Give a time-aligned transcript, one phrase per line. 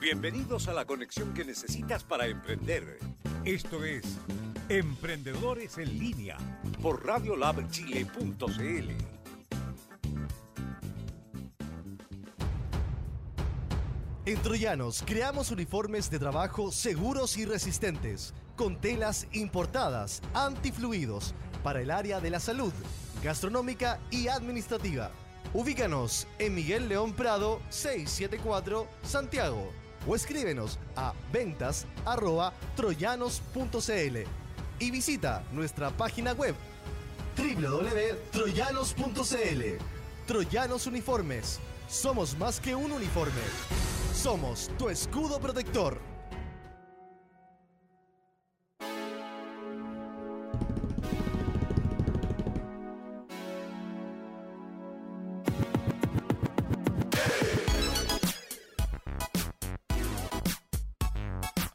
[0.00, 2.98] Bienvenidos a la conexión que necesitas para emprender.
[3.44, 4.16] Esto es
[4.70, 6.38] Emprendedores en Línea
[6.80, 8.90] por radiolabchile.cl.
[14.24, 21.90] En Troyanos creamos uniformes de trabajo seguros y resistentes, con telas importadas, antifluidos, para el
[21.90, 22.72] área de la salud,
[23.22, 25.10] gastronómica y administrativa.
[25.52, 31.86] Ubícanos en Miguel León Prado 674 Santiago o escríbenos a ventas
[32.76, 34.18] troyanos.cl
[34.78, 36.54] y visita nuestra página web
[37.36, 39.62] www.troyanos.cl.
[40.26, 41.60] Troyanos Uniformes.
[41.88, 43.42] Somos más que un uniforme.
[44.14, 45.98] Somos tu escudo protector.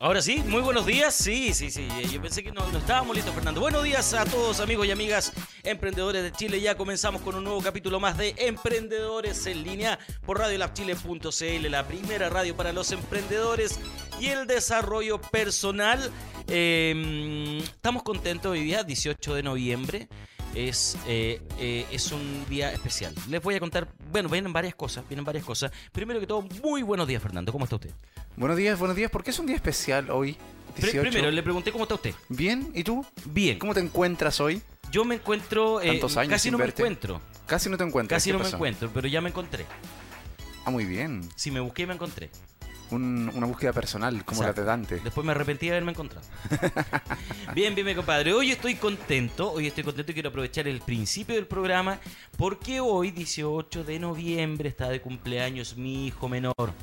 [0.06, 1.16] Ahora sí, muy buenos días.
[1.16, 1.88] Sí, sí, sí.
[2.12, 3.60] Yo pensé que no, no estábamos listos, Fernando.
[3.60, 6.62] Buenos días a todos, amigos y amigas emprendedores de Chile.
[6.62, 12.30] Ya comenzamos con un nuevo capítulo más de Emprendedores en línea por radiolabchile.cl, la primera
[12.30, 13.80] radio para los emprendedores
[14.20, 16.12] y el desarrollo personal.
[16.50, 20.08] Eh, estamos contentos hoy día, 18 de noviembre.
[20.56, 23.14] Es, eh, eh, es un día especial.
[23.30, 25.72] Les voy a contar, bueno, vienen varias cosas, vienen varias cosas.
[25.92, 27.52] Primero que todo, muy buenos días, Fernando.
[27.52, 27.92] ¿Cómo está usted?
[28.38, 29.12] Buenos días, buenos días.
[29.12, 30.38] ¿Por qué es un día especial hoy?
[30.76, 31.02] Pri- 18?
[31.10, 32.14] Primero, le pregunté cómo está usted.
[32.30, 33.06] Bien, ¿y tú?
[33.26, 33.60] Bien.
[33.60, 34.62] ¿Cómo te encuentras hoy?
[34.92, 35.82] Yo me encuentro.
[35.82, 37.22] eh, Tantos años casi no me encuentro.
[37.46, 38.18] Casi no te encuentras.
[38.18, 39.66] Casi ¿qué no me encuentro, pero ya me encontré.
[40.64, 41.22] Ah, muy bien.
[41.36, 42.30] Si me busqué, me encontré.
[42.92, 44.62] Un- una búsqueda personal, como Exacto.
[44.62, 45.00] la de Dante.
[45.04, 46.26] Después me arrepentí de haberme encontrado.
[47.56, 48.32] bien, bien, mi compadre.
[48.34, 49.52] Hoy estoy contento.
[49.52, 52.00] Hoy estoy contento y quiero aprovechar el principio del programa
[52.38, 56.74] porque hoy, 18 de noviembre, está de cumpleaños mi hijo menor.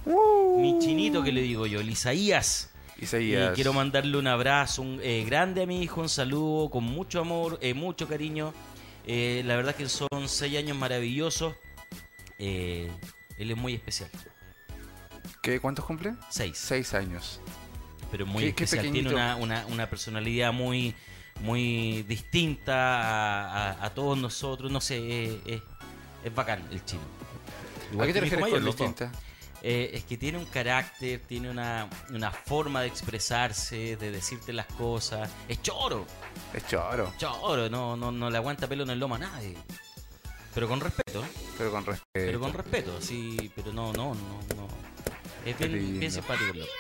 [0.59, 2.71] Mi chinito que le digo yo, el Isaías.
[3.01, 3.53] Isaías.
[3.53, 7.21] Y quiero mandarle un abrazo un, eh, grande a mi hijo, un saludo con mucho
[7.21, 8.53] amor, eh, mucho cariño.
[9.07, 11.55] Eh, la verdad que son seis años maravillosos.
[12.39, 12.91] Él
[13.39, 14.11] es muy especial.
[15.43, 16.15] ¿Qué, ¿Cuántos cumple?
[16.29, 16.57] Seis.
[16.59, 17.41] Seis años.
[18.11, 18.93] Pero muy Qué- qué especial.
[18.93, 19.15] Tiene pequeñito.
[19.17, 20.95] una, una, una personalidad muy,
[21.41, 24.71] muy distinta a, a- a todos nosotros.
[24.71, 25.63] No sé, es, es-
[26.25, 27.03] es bacán el chino.
[28.01, 29.13] ¿A qué te refieres con distinta?
[29.65, 34.67] Eh, es que tiene un carácter, tiene una, una forma de expresarse, de decirte las
[34.67, 35.31] cosas.
[35.49, 36.05] Es choro.
[36.53, 39.57] Es choro, Choro, no, no, no le aguanta pelo en el lomo a nadie.
[40.55, 41.29] Pero con respeto, ¿eh?
[41.57, 42.11] pero con respeto.
[42.13, 44.69] Pero con respeto, sí, pero no, no, no, no.
[45.45, 46.01] Es Qué bien, lindo.
[46.01, 46.71] bien simpático el loco.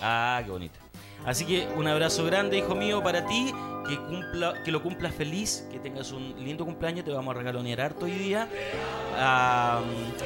[0.00, 0.78] Ah, qué bonito.
[1.24, 3.52] Así que un abrazo grande, hijo mío, para ti.
[3.88, 7.04] Que, cumpla, que lo cumplas feliz, que tengas un lindo cumpleaños.
[7.04, 8.48] Te vamos a regalonear harto hoy día.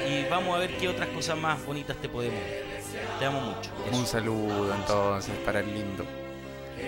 [0.08, 2.41] Y vamos a ver qué otras cosas más bonitas te podemos.
[3.18, 3.70] Te amo mucho.
[3.88, 3.96] Eso.
[3.98, 6.04] Un saludo entonces para el lindo.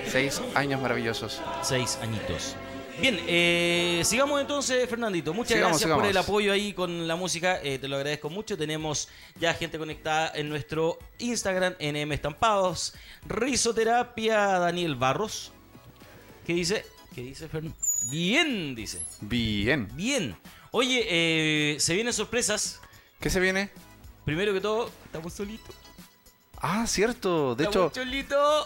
[0.09, 1.41] Seis años maravillosos.
[1.63, 2.57] Seis añitos.
[3.01, 5.35] Bien, eh, sigamos entonces, Fernandito.
[5.35, 7.61] Muchas Sigamos, gracias por el apoyo ahí con la música.
[7.63, 8.57] eh, te lo agradezco mucho.
[8.57, 12.95] Tenemos ya gente conectada en nuestro Instagram, NM Estampados.
[13.27, 15.53] Risoterapia, Daniel Barros.
[16.47, 16.87] ¿Qué dice?
[17.15, 17.77] ¿Qué dice, Fernando?
[18.11, 19.03] Bien, dice.
[19.21, 19.89] Bien.
[19.95, 20.37] Bien.
[20.71, 22.81] Oye, eh, se vienen sorpresas.
[23.21, 23.71] ¿Qué se viene?
[24.25, 25.75] Primero que todo, estamos solitos.
[26.57, 27.55] Ah, cierto.
[27.55, 27.93] De hecho,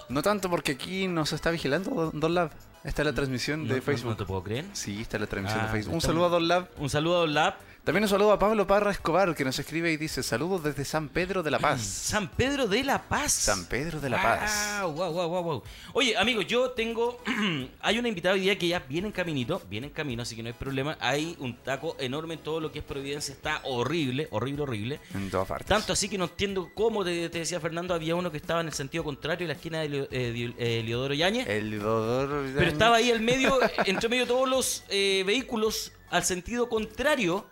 [0.08, 2.52] no tanto porque aquí nos está vigilando Don Lab.
[2.84, 4.10] Está la transmisión de no- Facebook.
[4.12, 4.64] No, te puedo creer.
[4.72, 5.94] Sí, está la transmisión Ah, de Facebook.
[5.94, 6.68] Un saludo a Don Lab.
[6.78, 7.54] Un saludo a Don Lab.
[7.88, 11.08] También un saludo a Pablo Parra Escobar, que nos escribe y dice: Saludos desde San
[11.08, 11.80] Pedro de la Paz.
[11.86, 13.32] San Pedro de la Paz.
[13.32, 14.82] San Pedro de la Paz.
[14.82, 15.62] Wow, wow, wow, wow, wow.
[15.94, 17.18] Oye, amigos, yo tengo.
[17.80, 19.62] hay una invitada hoy día que ya viene en caminito.
[19.70, 20.98] Viene en camino, así que no hay problema.
[21.00, 23.32] Hay un taco enorme en todo lo que es Providencia.
[23.32, 25.00] Está horrible, horrible, horrible.
[25.14, 25.66] En todas partes.
[25.68, 28.66] Tanto así que no entiendo cómo, te, te decía Fernando, había uno que estaba en
[28.66, 31.48] el sentido contrario, en la esquina de Leo- eh, eh, Leodoro Yañez.
[31.48, 32.50] El dolor.
[32.54, 37.46] Pero estaba ahí al medio, entre medio de todos los eh, vehículos, al sentido contrario.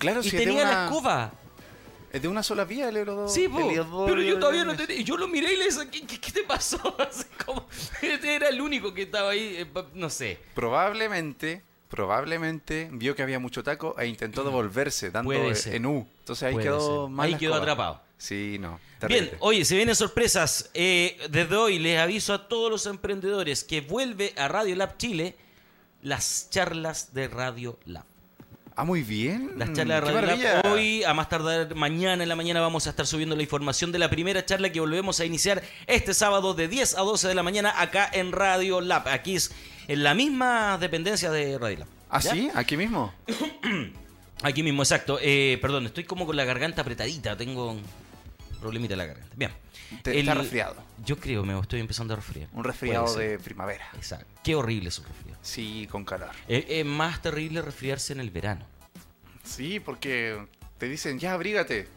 [0.00, 1.32] Claro, y si tenía la escoba.
[2.12, 3.28] es de una sola vía el Eleodoro.
[3.28, 4.94] Sí, po, pero yo todavía no entendí.
[4.94, 6.78] Y yo lo miré y le dije, ¿qué, qué, qué te pasó?
[7.46, 7.66] Como,
[8.02, 10.38] este era el único que estaba ahí, eh, no sé.
[10.54, 15.34] Probablemente, probablemente vio que había mucho taco e intentó devolverse dando Mm.
[15.34, 15.74] Puede eh, ser.
[15.76, 16.08] en U.
[16.20, 17.62] Entonces ahí Puede quedó mal Ahí quedó escoba.
[17.62, 18.02] atrapado.
[18.18, 18.80] Sí, no.
[19.08, 20.70] Bien, oye, se vienen sorpresas.
[20.74, 25.36] Eh, desde hoy les aviso a todos los emprendedores que vuelve a Radio Lab Chile
[26.02, 28.04] las charlas de Radio Lab.
[28.80, 29.50] Ah, muy bien.
[29.58, 30.42] Las charlas de Radio.
[30.54, 30.66] Lab.
[30.72, 33.98] Hoy, a más tardar mañana en la mañana, vamos a estar subiendo la información de
[33.98, 37.42] la primera charla que volvemos a iniciar este sábado de 10 a 12 de la
[37.42, 39.06] mañana acá en Radio Lab.
[39.08, 39.52] Aquí es
[39.86, 41.88] en la misma dependencia de Radio Lab.
[42.08, 42.30] ¿Ah, ¿Ya?
[42.32, 42.50] sí?
[42.54, 43.12] ¿Aquí mismo?
[44.42, 45.18] Aquí mismo, exacto.
[45.20, 47.36] Eh, perdón, estoy como con la garganta apretadita.
[47.36, 47.76] Tengo.
[48.60, 49.34] problemita en la garganta.
[49.36, 49.50] Bien.
[50.02, 50.76] Te- El- Está resfriado.
[51.04, 52.48] Yo creo, me estoy empezando a resfriar.
[52.52, 53.86] Un resfriado de primavera.
[53.96, 54.26] Exacto.
[54.42, 55.38] Qué horrible es un resfriado.
[55.42, 56.30] Sí, con calor.
[56.48, 58.64] Es, es más terrible resfriarse en el verano.
[59.44, 60.38] Sí, porque
[60.78, 61.88] te dicen, ya, abrígate.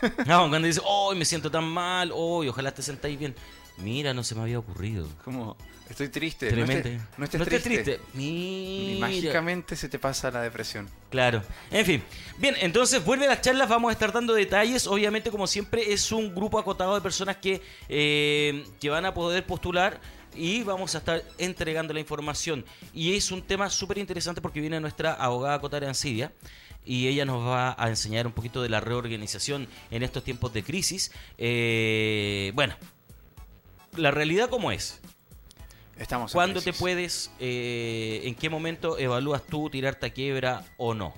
[0.26, 3.34] No, cuando dices, oh, me siento tan mal, oh, ojalá te sentáis bien.
[3.78, 5.08] Mira, no se me había ocurrido.
[5.24, 5.56] Como,
[5.88, 6.48] estoy triste.
[6.48, 6.88] Tremendo.
[7.16, 8.00] No estés, no estés triste.
[8.14, 8.30] Mira.
[8.30, 10.88] Y mágicamente se te pasa la depresión.
[11.10, 11.42] Claro.
[11.70, 12.02] En fin.
[12.38, 14.86] Bien, entonces vuelve las charlas, vamos a estar dando detalles.
[14.86, 19.44] Obviamente, como siempre, es un grupo acotado de personas que, eh, que van a poder
[19.44, 20.00] postular
[20.34, 22.64] y vamos a estar entregando la información.
[22.94, 26.32] Y es un tema súper interesante porque viene nuestra abogada Cotara Ancidia
[26.84, 30.62] y ella nos va a enseñar un poquito de la reorganización en estos tiempos de
[30.62, 31.12] crisis.
[31.38, 32.74] Eh, bueno,
[33.96, 35.00] la realidad como es.
[35.98, 41.12] Estamos ¿Cuándo te puedes, eh, en qué momento evalúas tú tirarte a quiebra o no?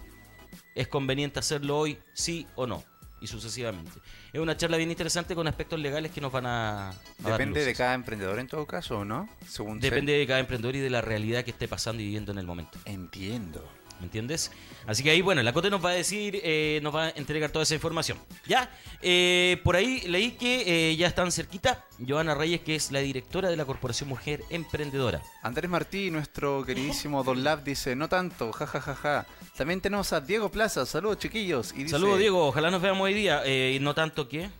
[0.74, 2.82] ¿Es conveniente hacerlo hoy, sí o no?
[3.22, 3.92] Y sucesivamente.
[4.32, 6.90] Es una charla bien interesante con aspectos legales que nos van a...
[6.90, 7.78] a dar Depende de luces.
[7.78, 9.28] cada emprendedor en todo caso, ¿o no?
[9.48, 9.88] Según sé.
[9.90, 12.46] Depende de cada emprendedor y de la realidad que esté pasando y viviendo en el
[12.46, 12.78] momento.
[12.84, 13.64] Entiendo.
[14.02, 14.50] ¿Me entiendes?
[14.84, 17.52] Así que ahí, bueno, la Cote nos va a decir, eh, nos va a entregar
[17.52, 18.18] toda esa información.
[18.48, 18.68] ¿Ya?
[19.00, 23.48] Eh, por ahí leí que eh, ya están cerquita Joana Reyes, que es la directora
[23.48, 25.22] de la Corporación Mujer Emprendedora.
[25.44, 29.24] Andrés Martí, nuestro queridísimo Don Lab, dice, no tanto, jajajaja.
[29.56, 31.72] También tenemos a Diego Plaza, saludos chiquillos.
[31.72, 32.48] Y dice, Saludos, Diego.
[32.48, 33.46] Ojalá nos veamos hoy día.
[33.46, 34.50] Y no tanto que.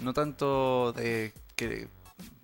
[0.00, 1.88] No tanto de que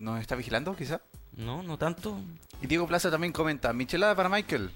[0.00, 1.02] nos está vigilando, quizá.
[1.37, 2.19] No, no tanto.
[2.61, 4.72] Y Diego Plaza también comenta, michelada para Michael.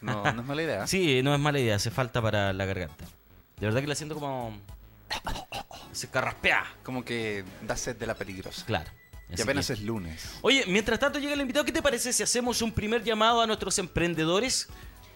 [0.00, 0.86] No, no es mala idea.
[0.86, 1.76] Sí, no es mala idea.
[1.76, 3.04] Hace falta para la garganta.
[3.58, 4.56] De verdad que la siento como.
[5.92, 6.64] Se carraspea.
[6.82, 8.64] Como que da sed de la peligrosa.
[8.66, 8.90] Claro.
[9.36, 10.36] Y apenas que- es lunes.
[10.42, 13.46] Oye, mientras tanto llega el invitado, ¿qué te parece si hacemos un primer llamado a
[13.46, 14.68] nuestros emprendedores?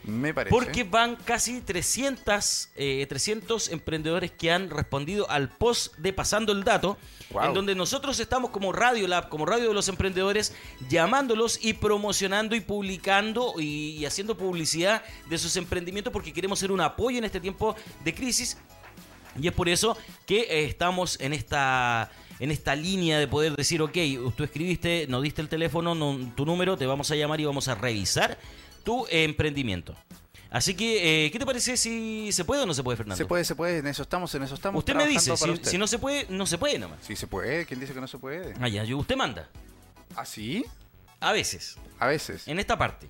[0.05, 0.51] Me parece.
[0.51, 6.65] Porque van casi 300, eh, 300 emprendedores que han respondido al post de Pasando el
[6.65, 6.97] Dato,
[7.31, 7.45] Wow.
[7.45, 10.53] en donde nosotros estamos como Radio Lab, como Radio de los Emprendedores,
[10.89, 16.73] llamándolos y promocionando y publicando y, y haciendo publicidad de sus emprendimientos porque queremos ser
[16.73, 18.57] un apoyo en este tiempo de crisis.
[19.41, 22.11] Y es por eso que eh, estamos en esta
[22.41, 23.93] en esta línea de poder decir, ok,
[24.35, 27.69] tú escribiste, nos diste el teléfono, no- tu número, te vamos a llamar y vamos
[27.69, 28.39] a revisar
[28.83, 29.95] tu emprendimiento.
[30.51, 33.17] Así que, eh, ¿qué te parece si se puede o no se puede, Fernando?
[33.17, 34.81] Se puede, se puede, en eso estamos, en eso estamos.
[34.81, 35.71] Usted me dice, si, usted.
[35.71, 36.99] si no se puede, no se puede nomás.
[37.03, 38.55] Sí se puede, ¿quién dice que no se puede?
[38.61, 39.49] Ah, ya, yo- usted manda.
[40.17, 40.65] ¿Ah, sí?
[41.21, 41.77] A veces.
[42.01, 42.49] A veces.
[42.49, 43.09] En esta parte.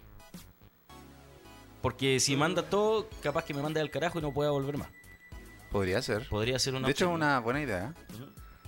[1.81, 4.89] Porque si manda todo, capaz que me mande al carajo y no pueda volver más.
[5.71, 6.29] Podría ser.
[6.29, 7.95] Podría ser una De hecho, es una buena idea.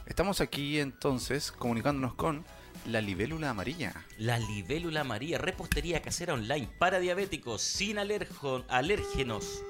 [0.06, 2.44] Estamos aquí entonces comunicándonos con
[2.86, 3.92] la libélula amarilla.
[4.18, 9.62] La libélula María, repostería casera online para diabéticos sin alerjo- alérgenos.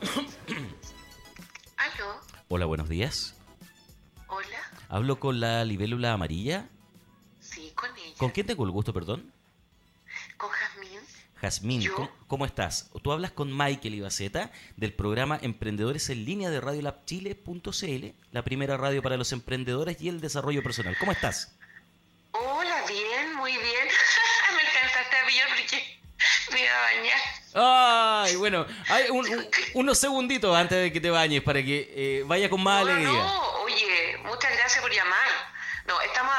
[1.76, 3.34] Aló, Hola, buenos días.
[4.28, 4.46] hola,
[4.88, 6.68] Hablo con la libélula amarilla.
[7.40, 9.32] sí, con ella, ¿Con quién tengo el gusto, perdón?
[11.40, 11.86] Jazmín.
[11.92, 12.90] ¿cómo, cómo estás?
[13.02, 19.02] Tú hablas con Michael Ibaceta del programa Emprendedores en línea de radiolabchile.cl, la primera radio
[19.02, 20.96] para los emprendedores y el desarrollo personal.
[20.98, 21.54] ¿Cómo estás?
[22.32, 23.62] Hola, bien, muy bien.
[24.56, 25.98] Me alcanzaste a pillar porque
[26.52, 28.26] me iba a bañar.
[28.28, 32.22] Ay, bueno, hay un- un- unos segunditos antes de que te bañes para que eh,
[32.26, 33.12] vaya con más No, alegría.
[33.12, 35.28] no, oye, muchas gracias por llamar.
[35.86, 36.34] No, estamos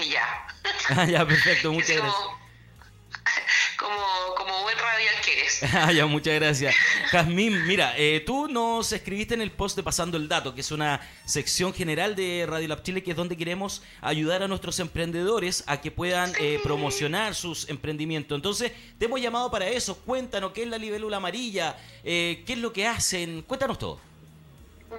[0.00, 0.46] dije ya.
[0.96, 2.14] Ah, ya, perfecto, muchas gracias.
[3.76, 3.96] como,
[4.34, 5.62] como, como buen radial que eres.
[5.74, 6.74] Ah, ya, muchas gracias.
[7.10, 10.70] Jazmín, mira, eh, tú nos escribiste en el post de Pasando el Dato, que es
[10.72, 15.64] una sección general de Radio Lab Chile, que es donde queremos ayudar a nuestros emprendedores
[15.66, 18.36] a que puedan eh, promocionar sus emprendimientos.
[18.36, 19.96] Entonces, te hemos llamado para eso.
[19.98, 23.42] Cuéntanos qué es la libélula amarilla, eh, qué es lo que hacen.
[23.42, 24.00] Cuéntanos todo.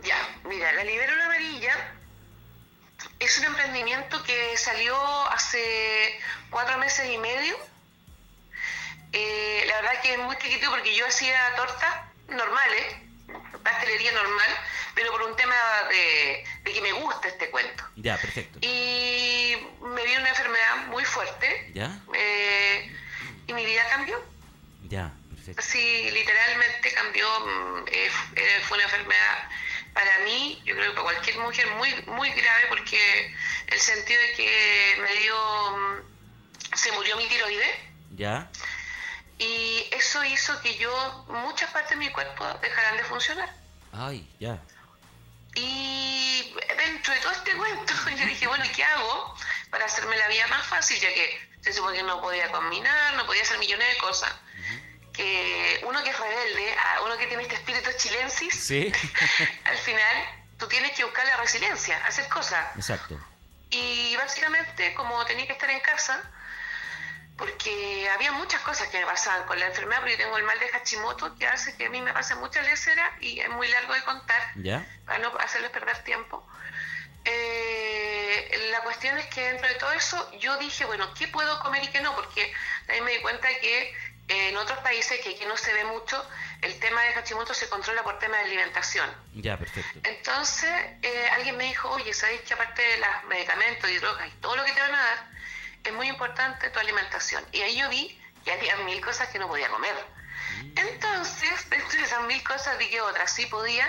[0.04, 2.01] Ya, mira, la Libélula Amarilla
[3.22, 4.96] es un emprendimiento que salió
[5.30, 7.58] hace cuatro meses y medio.
[9.14, 11.94] Eh, la verdad que es muy chiquitito porque yo hacía tortas
[12.30, 12.96] normales,
[13.64, 14.50] pastelería normal,
[14.96, 15.56] pero por un tema
[15.90, 17.84] de, de que me gusta este cuento.
[17.98, 18.60] Ya, perfecto.
[18.62, 22.92] Y me vino una enfermedad muy fuerte Ya, eh,
[23.48, 24.20] y mi vida cambió.
[24.90, 25.62] ya, perfecto.
[25.62, 29.50] Sí, literalmente cambió, mm, eh, eh, fue una enfermedad
[29.94, 33.36] para mí, yo creo que para cualquier mujer muy muy grave porque
[33.68, 37.76] el sentido de que me dio, mm, se murió mi tiroides
[38.16, 38.50] Ya,
[39.38, 43.50] y eso hizo que yo, muchas partes de mi cuerpo dejaran de funcionar.
[43.92, 44.60] ay, ya.
[45.56, 49.36] Y dentro de todo este cuento, yo dije, bueno, ¿y qué hago
[49.70, 51.00] para hacerme la vida más fácil?
[51.00, 54.32] Ya que se supone que no podía combinar, no podía hacer millones de cosas.
[55.22, 58.92] Que uno que es rebelde, a uno que tiene este espíritu chilensis, Sí.
[59.66, 60.16] al final
[60.58, 62.76] tú tienes que buscar la resiliencia, hacer cosas.
[62.76, 63.20] Exacto.
[63.70, 66.24] Y básicamente, como tenía que estar en casa,
[67.38, 70.60] porque había muchas cosas que me pasaban con la enfermedad, porque yo tengo el mal
[70.60, 73.94] de Hashimoto, que hace que a mí me pase mucha lesera y es muy largo
[73.94, 74.86] de contar, ¿Ya?
[75.06, 76.46] para no hacerles perder tiempo.
[77.26, 81.84] Eh, la cuestión es que dentro de todo eso yo dije, bueno, ¿qué puedo comer
[81.84, 82.16] y qué no?
[82.16, 82.52] Porque
[82.88, 83.96] también me di cuenta que eh,
[84.32, 86.26] en otros países, que aquí no se ve mucho,
[86.62, 89.10] el tema de Hashimoto se controla por tema de alimentación.
[89.34, 90.00] Ya, perfecto.
[90.04, 90.72] Entonces,
[91.02, 94.56] eh, alguien me dijo, oye, ¿sabéis que aparte de los medicamentos y drogas y todo
[94.56, 95.30] lo que te van a dar,
[95.84, 97.44] es muy importante tu alimentación?
[97.52, 99.96] Y ahí yo vi que había mil cosas que no podía comer.
[100.76, 103.86] Entonces, dentro de esas mil cosas vi que otras sí podía,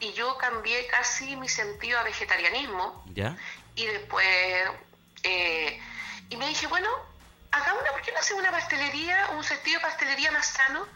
[0.00, 3.36] y yo cambié casi mi sentido a vegetarianismo, ¿Ya?
[3.74, 4.26] y después,
[5.22, 5.80] eh,
[6.28, 6.88] y me dije, bueno,
[7.52, 10.86] hagamos una, ¿por qué no hacemos una pastelería, un sentido de pastelería más sano?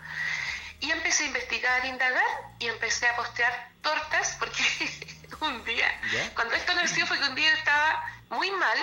[0.80, 2.24] Y empecé a investigar, a indagar,
[2.58, 4.62] y empecé a postear tortas, porque
[5.40, 5.88] un día,
[6.34, 8.78] cuando esto nació fue que un día estaba muy mal,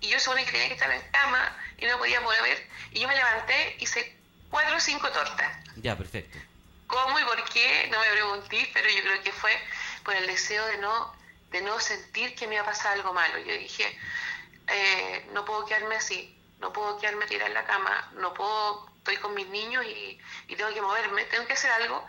[0.00, 3.14] y yo que tenía que estar en cama, y no podía mover, y yo me
[3.14, 4.16] levanté, hice
[4.50, 5.52] cuatro o cinco tortas.
[5.76, 6.38] Ya, perfecto.
[6.86, 7.88] ¿Cómo y por qué?
[7.90, 9.52] No me pregunté, pero yo creo que fue
[10.04, 11.14] por el deseo de no,
[11.50, 13.38] de no sentir que me iba a pasar algo malo.
[13.38, 13.98] Yo dije,
[14.68, 19.16] eh, no puedo quedarme así, no puedo quedarme tirada en la cama, no puedo, estoy
[19.18, 22.04] con mis niños y, y tengo que moverme, tengo que hacer algo,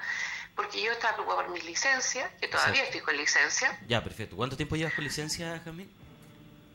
[0.55, 2.97] porque yo estaba preocupada por mis licencias, que todavía Exacto.
[2.97, 3.79] estoy con licencia.
[3.87, 4.35] Ya, perfecto.
[4.35, 5.89] ¿Cuánto tiempo llevas con licencia, Jamil?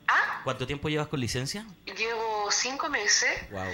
[0.09, 1.65] Ah, ¿Cuánto tiempo llevas con licencia?
[1.87, 3.71] llevo cinco meses, Wow.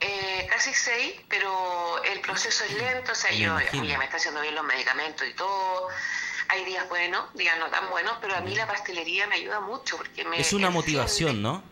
[0.00, 3.84] eh, casi seis, pero el proceso es lento, o sea, Me yo imagino.
[3.84, 5.88] ya me está haciendo bien los medicamentos y todo.
[6.48, 9.96] Hay días buenos, días no tan buenos, pero a mí la pastelería me ayuda mucho
[9.96, 11.62] porque me Es una motivación, ¿no?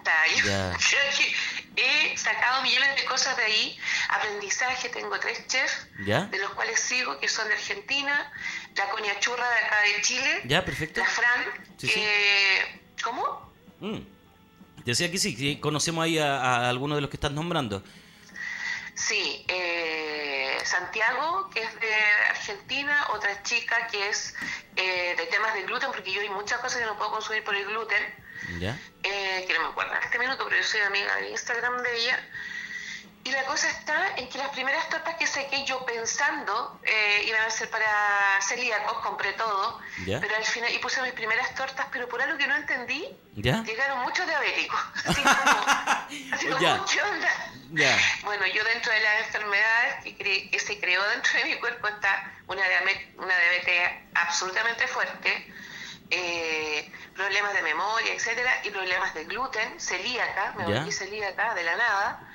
[0.00, 0.26] Encanta.
[0.36, 0.76] Yo Ya.
[0.90, 1.34] creo
[1.76, 3.78] que he sacado millones de cosas de ahí.
[4.08, 8.32] Aprendizaje, tengo tres chefs, de los cuales sigo, que son de Argentina,
[8.76, 11.00] la Coña Churra de acá de Chile, Ya, perfecto.
[11.00, 11.44] la Fran,
[11.78, 12.80] Sí, que...
[13.02, 13.52] ¿Cómo?
[13.80, 14.00] Mm.
[14.84, 17.82] Decía que sí, que conocemos ahí a, a algunos de los que estás nombrando.
[18.94, 21.94] Sí, eh, Santiago, que es de
[22.28, 24.34] Argentina, otra chica que es
[24.76, 27.54] eh, de temas de gluten, porque yo hay muchas cosas que no puedo consumir por
[27.54, 28.02] el gluten,
[28.58, 28.76] ¿Ya?
[29.02, 31.96] eh, que no me acuerdo en este minuto, pero yo soy amiga de Instagram de
[31.96, 32.28] ella.
[33.22, 37.42] Y la cosa está en que las primeras tortas que saqué yo pensando eh, iban
[37.42, 37.86] a ser para
[38.40, 40.20] celíacos, compré todo, Ya.
[40.20, 43.62] pero al final, y puse mis primeras tortas, pero por algo que no entendí, ¿Ya?
[43.62, 44.80] llegaron muchos diabéticos.
[45.04, 46.80] Así como, así como, Ya.
[46.90, 48.00] ¿qué onda?
[48.24, 51.88] Bueno, yo dentro de las enfermedades que, cre- que se creó dentro de mi cuerpo
[51.88, 55.52] está una diabetes, una diabetes absolutamente fuerte,
[56.10, 60.78] eh, problemas de memoria, etcétera, y problemas de gluten, celíaca, me Ya.
[60.80, 62.26] volví celíaca de la nada.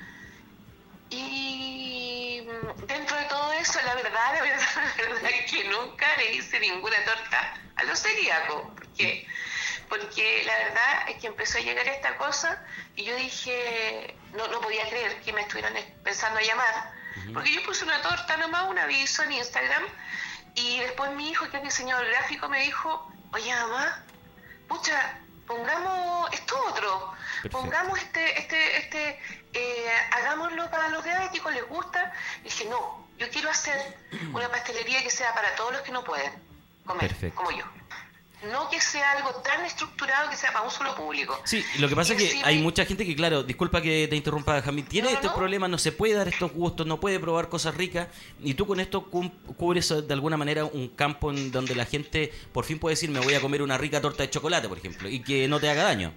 [1.10, 4.66] Y mm, dentro de todo eso, la verdad, la verdad,
[4.98, 9.26] la verdad es que nunca le hice ninguna torta a los celíacos, porque
[9.88, 12.60] porque la verdad es que empezó a llegar esta cosa
[12.96, 16.92] y yo dije, no, no podía creer que me estuvieran pensando a llamar,
[17.32, 19.84] porque yo puse una torta nomás, un aviso en Instagram,
[20.56, 24.02] y después mi hijo, que es diseñador gráfico, me dijo, oye mamá,
[24.68, 27.58] pucha, pongamos esto otro, Perfecto.
[27.58, 29.20] pongamos este, este, este,
[29.54, 32.12] eh, hagámoslo para los diabéticos, les gusta.
[32.40, 33.96] Y dije, no, yo quiero hacer
[34.32, 36.32] una pastelería que sea para todos los que no pueden
[36.84, 37.36] comer, Perfecto.
[37.36, 37.64] como yo.
[38.50, 41.40] No que sea algo tan estructurado que sea para un solo público.
[41.44, 44.16] Sí, lo que pasa es que hay me- mucha gente que, claro, disculpa que te
[44.16, 45.36] interrumpa, Jamil, tiene No, estos no.
[45.36, 48.08] problemas, no se puede dar estos gustos, no puede probar cosas ricas,
[48.40, 52.32] y tú con esto cubres eh, de alguna manera un campo en donde la gente
[52.52, 55.08] por fin puede decir, me voy a comer una rica torta de chocolate, por ejemplo,
[55.08, 56.12] y que no te haga daño.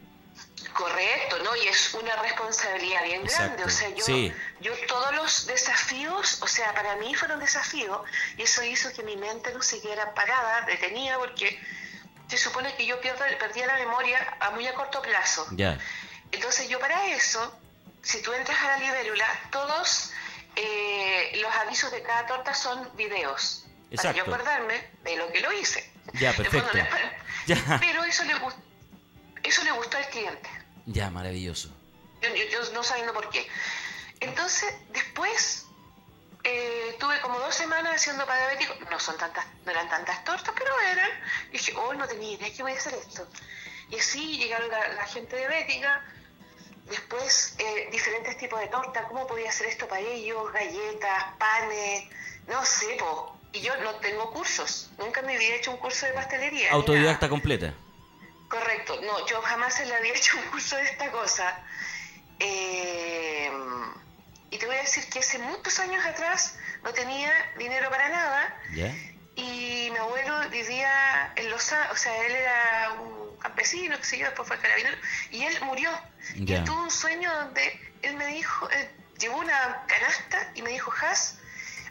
[0.74, 1.55] Correcto, ¿no?
[1.55, 3.63] Y es una responsabilidad bien grande.
[3.63, 4.31] O sea, yo, sí.
[4.62, 8.00] yo todos los desafíos, o sea, para mí fueron desafíos,
[8.38, 11.59] y eso hizo que mi mente no se quedara parada, detenida, porque
[12.29, 15.48] se supone que yo pierdo, perdía la memoria a muy a corto plazo.
[15.51, 15.77] Ya,
[16.31, 17.59] Entonces yo para eso,
[18.03, 20.12] si tú entras a la libélula, todos
[20.55, 23.65] eh, los avisos de cada torta son videos.
[23.95, 24.21] Para yo Exacto.
[24.36, 25.91] acordarme de lo que lo hice.
[26.13, 26.69] Ya, perfecto.
[26.77, 27.79] no.
[27.79, 28.57] Pero eso le, gust-
[29.43, 30.50] eso le gustó al cliente.
[30.86, 31.69] ya, maravilloso.
[32.21, 33.48] Yo, yo- yo no sabiendo por qué.
[34.19, 35.65] Entonces, después
[36.43, 38.77] eh, tuve como dos semanas haciendo para diabéticos.
[38.89, 41.10] No son tantas, no eran tantas tortas, pero eran.
[41.50, 43.27] Y dije, oh, no tenía idea que voy a hacer esto.
[43.89, 46.03] Y así llegaron la, la gente diabética.
[46.86, 49.05] Después, eh, diferentes tipos de tortas.
[49.08, 50.51] ¿Cómo podía hacer esto para ellos?
[50.51, 52.05] Galletas, panes,
[52.48, 53.38] no sé, po.
[53.51, 54.91] Y yo no tengo cursos.
[54.98, 56.72] Nunca me había hecho un curso de pastelería.
[56.72, 57.74] Autodidacta completa.
[58.48, 61.63] Correcto, no, yo jamás en la había hecho un curso de esta cosa.
[62.39, 63.51] Eh,
[64.51, 68.62] y te voy a decir que hace muchos años atrás no tenía dinero para nada
[69.36, 74.25] y mi abuelo vivía en Los o sea, él era un campesino, que se yo,
[74.25, 74.98] después fue carabinero,
[75.32, 75.89] y él murió.
[76.36, 80.91] Y tuvo un sueño donde él me dijo, él llevó una canasta y me dijo,
[81.01, 81.38] Has,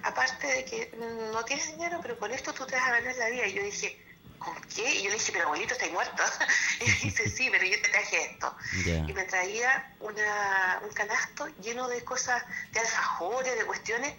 [0.02, 0.92] aparte de que
[1.32, 3.46] no tienes dinero, pero con esto tú te vas a ganar la vida.
[3.46, 3.98] Y yo dije,
[4.38, 4.94] ¿con qué?
[4.94, 6.22] Y yo le dije, pero abuelito, ¿estás muerto?
[6.80, 8.56] Y dice, sí, pero yo te traje esto.
[8.86, 12.42] Y me traía una, un canasto lleno de cosas,
[12.72, 14.14] de alfajores, de cuestiones.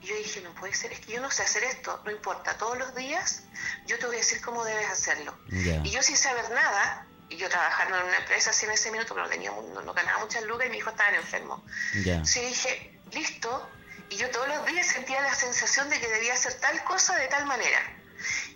[0.00, 2.56] Y yo dije, no puede ser, es que yo no sé hacer esto, no importa,
[2.56, 3.42] todos los días
[3.86, 5.36] yo te voy a decir cómo debes hacerlo.
[5.48, 9.14] Y yo sin saber nada, y yo trabajando en una empresa así en ese minuto,
[9.14, 11.64] pero no, tenía, no, no ganaba muchas lucas y mi hijo estaba enfermo.
[11.94, 13.70] Entonces yo dije, listo,
[14.10, 17.28] y yo todos los días sentía la sensación de que debía hacer tal cosa de
[17.28, 17.80] tal manera.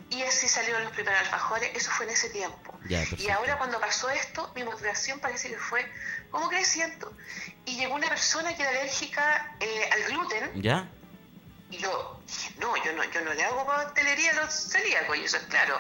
[0.09, 2.79] Y así salieron los primeros alfajores, eso fue en ese tiempo.
[2.89, 5.85] Ya, y ahora cuando pasó esto, mi motivación parece que fue
[6.31, 7.13] como creciendo.
[7.65, 10.89] Y llegó una persona que era alérgica eh, al gluten, ¿Ya?
[11.71, 15.25] y yo dije, no, yo no, yo no le hago pastelería a los celíacos, y
[15.25, 15.77] eso es claro.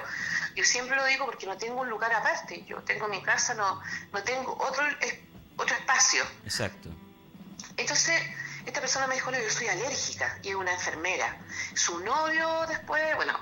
[0.56, 2.64] Yo siempre lo digo porque no tengo un lugar aparte.
[2.64, 3.80] Yo tengo mi casa, no,
[4.12, 5.18] no tengo otro, es-
[5.56, 6.24] otro espacio.
[6.44, 6.88] Exacto.
[7.76, 8.20] Entonces,
[8.64, 11.36] esta persona me dijo, no, yo soy alérgica, y es una enfermera.
[11.74, 13.38] Su novio después, bueno,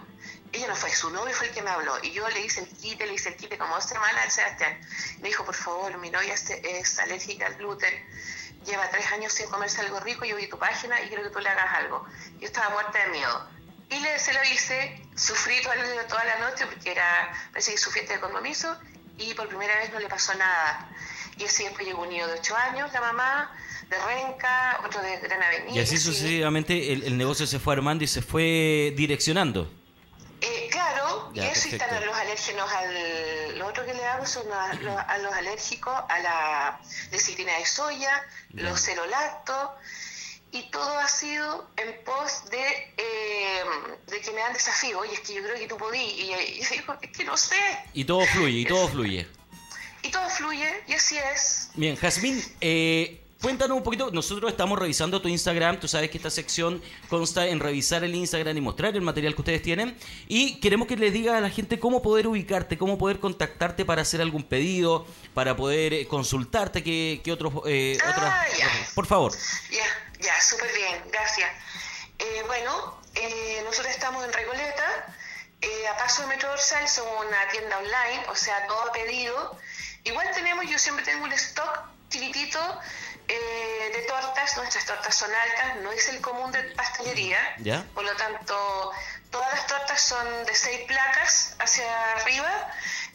[0.54, 2.68] ella no fue, su novio fue el que me habló, y yo le hice el
[2.68, 4.78] quite, le hice el quite como dos semanas al Sebastián.
[5.20, 7.92] Me dijo, por favor, mi novia es, es alérgica al gluten,
[8.64, 11.40] lleva tres años sin comerse algo rico, yo vi tu página y quiero que tú
[11.40, 12.06] le hagas algo.
[12.40, 13.48] Yo estaba muerta de miedo.
[13.90, 15.74] Y le, se lo hice, sufrí toda
[16.08, 18.76] toda la noche porque era, parece que su fiesta de compromiso,
[19.18, 20.88] y por primera vez no le pasó nada.
[21.36, 23.52] Y así después llegó un niño de 8 años, la mamá,
[23.88, 25.74] de Renca, otro de Gran Avenida.
[25.74, 29.70] Y así sucesivamente el, el negocio se fue armando y se fue direccionando.
[30.40, 33.58] Eh, claro, Ya, y eso están los alérgenos al...
[33.58, 37.64] Lo otro que le hago son a, los- a los alérgicos a la lecitina de
[37.66, 38.62] soya, Ya.
[38.64, 39.70] los celolactos,
[40.52, 43.62] y todo ha sido en pos de, eh,
[44.06, 44.98] de que me dan desafío.
[45.00, 47.36] Oye, es que yo creo que tú podí, y, y yo digo, es que no
[47.36, 47.56] sé.
[47.92, 49.26] Y todo fluye, y todo fluye.
[50.02, 51.70] Y todo fluye, y así es.
[51.74, 54.10] Bien, Jazmín, eh, cuéntanos un poquito.
[54.10, 55.78] Nosotros estamos revisando tu Instagram.
[55.78, 59.42] Tú sabes que esta sección consta en revisar el Instagram y mostrar el material que
[59.42, 59.96] ustedes tienen.
[60.28, 64.02] Y queremos que les diga a la gente cómo poder ubicarte, cómo poder contactarte para
[64.02, 67.52] hacer algún pedido, para poder eh, consultarte, qué, qué otros...
[67.66, 68.68] eh, Ah, otras- ya.
[68.94, 69.32] Por favor.
[69.70, 69.84] Ya,
[70.20, 71.50] ya, súper bien, gracias.
[72.18, 75.14] Eh, bueno, eh, nosotros estamos en Recoleta,
[75.60, 79.58] eh, a paso de Metro Dorsal, somos una tienda online, o sea, todo a pedido.
[80.04, 82.58] Igual tenemos, yo siempre tengo un stock chiquitito
[83.28, 87.84] eh, de tortas, nuestras tortas son altas, no es el común de pastelería, ¿Ya?
[87.94, 88.92] por lo tanto,
[89.30, 92.70] todas las tortas son de seis placas hacia arriba,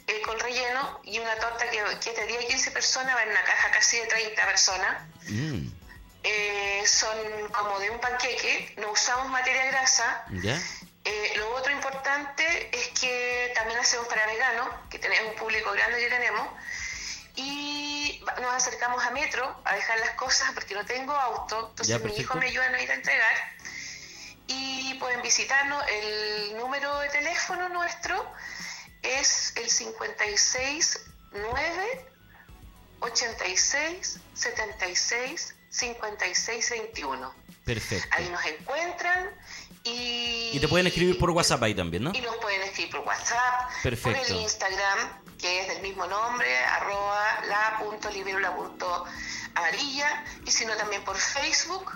[0.08, 3.44] eh, con relleno, y una torta que, que te 10 15 personas va en una
[3.44, 4.98] caja casi de 30 personas
[5.30, 5.68] Mm,
[6.24, 7.18] eh, son
[7.52, 10.26] como de un panqueque, no usamos materia grasa.
[10.32, 10.60] ¿Ya?
[11.06, 16.00] Eh, lo otro importante es que también hacemos para veganos, que tenemos un público grande
[16.00, 16.48] que tenemos,
[17.36, 17.79] y
[18.42, 22.16] nos acercamos a Metro a dejar las cosas porque no tengo auto, entonces Ya, mi
[22.16, 23.36] hijo me ayudan a ir a entregar.
[24.48, 28.26] Y pueden visitarnos, el número de teléfono nuestro
[29.04, 31.00] es el 56
[31.32, 32.06] 9
[33.02, 37.34] 86 76 56 21.
[37.64, 38.08] Perfecto.
[38.12, 39.30] Ahí nos encuentran
[39.84, 40.52] y...
[40.54, 42.12] Y te pueden escribir por WhatsApp ahí también, ¿no?
[42.14, 44.20] Y nos pueden escribir por WhatsApp, Perfecto.
[44.20, 51.94] por el Instagram, que es del mismo nombre, arroba la.liberula.amarilla, y sino también por Facebook,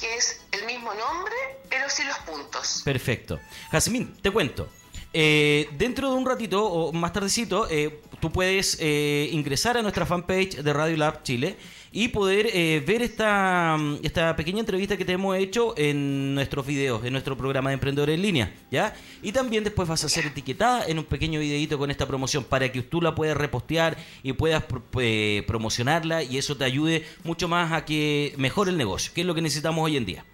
[0.00, 1.34] que es el mismo nombre,
[1.68, 2.80] pero sin los puntos.
[2.84, 3.38] Perfecto.
[3.70, 4.70] Jazmín, te cuento.
[5.12, 10.06] Eh, dentro de un ratito o más tardecito, eh, tú puedes eh, ingresar a nuestra
[10.06, 11.56] fanpage de Radio Lab Chile
[11.92, 16.66] y poder eh, ver esta, mm, esta pequeña entrevista que te hemos hecho en nuestros
[16.66, 18.94] videos, en nuestro programa de Emprendedores en Línea, ¿ya?
[19.22, 22.70] Y también después vas a ser etiquetada en un pequeño videito con esta promoción para
[22.70, 24.64] que tú la puedas repostear y puedas
[25.00, 29.26] eh, promocionarla y eso te ayude mucho más a que mejore el negocio, que es
[29.26, 30.24] lo que necesitamos hoy en día.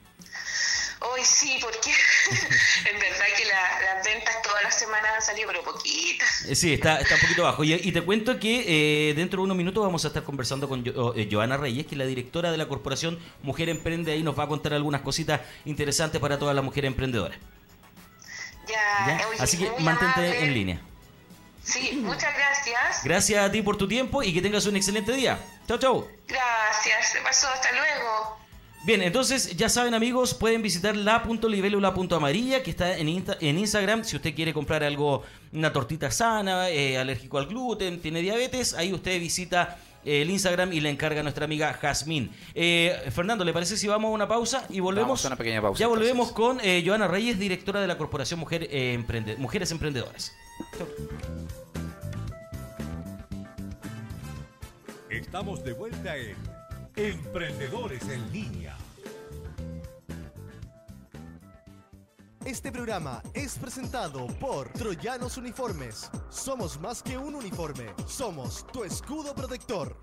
[1.01, 1.91] Hoy sí, porque
[2.91, 3.27] en verdad
[4.93, 6.43] han salido, pero poquitas.
[6.47, 7.65] Eh, Sí, está, está un poquito bajo.
[7.65, 10.85] Y, y te cuento que eh, dentro de unos minutos vamos a estar conversando con
[10.85, 14.13] Jo- eh, Joana Reyes, que es la directora de la corporación Mujer Emprende.
[14.13, 17.39] Ahí nos va a contar algunas cositas interesantes para todas las mujeres emprendedoras.
[18.69, 19.29] Ya, ¿ya?
[19.29, 20.45] oye, Así que mantente amable.
[20.45, 20.81] en línea.
[21.63, 23.05] Sí, muchas gracias.
[23.05, 25.39] Gracias a ti por tu tiempo y que tengas un excelente día.
[25.67, 26.09] Chau, chau.
[26.29, 28.39] Gracias, de paso, hasta luego.
[28.87, 34.05] Bien, entonces ya saben amigos, pueden visitar la.libélula.amarilla que está en, Insta- en Instagram.
[34.05, 35.23] Si usted quiere comprar algo,
[35.55, 40.81] una tortita sana, eh, alérgico al gluten, tiene diabetes, ahí usted visita el Instagram y
[40.83, 42.31] le encarga nuestra amiga Jazmín.
[42.55, 45.09] Eh, Fernando, ¿le parece si vamos a una pausa y volvemos?
[45.09, 46.59] Vamos a una pequeña pausa, Ya volvemos entonces.
[46.59, 50.31] con eh, Joana Reyes, directora de la Corporación Mujer, eh, Emprende- Mujeres Emprendedoras.
[55.09, 56.37] Estamos de vuelta en
[56.97, 58.77] Emprendedores en Línea.
[62.45, 66.09] Este programa es presentado por Troyanos Uniformes.
[66.31, 69.97] Somos más que un uniforme, somos tu escudo protector.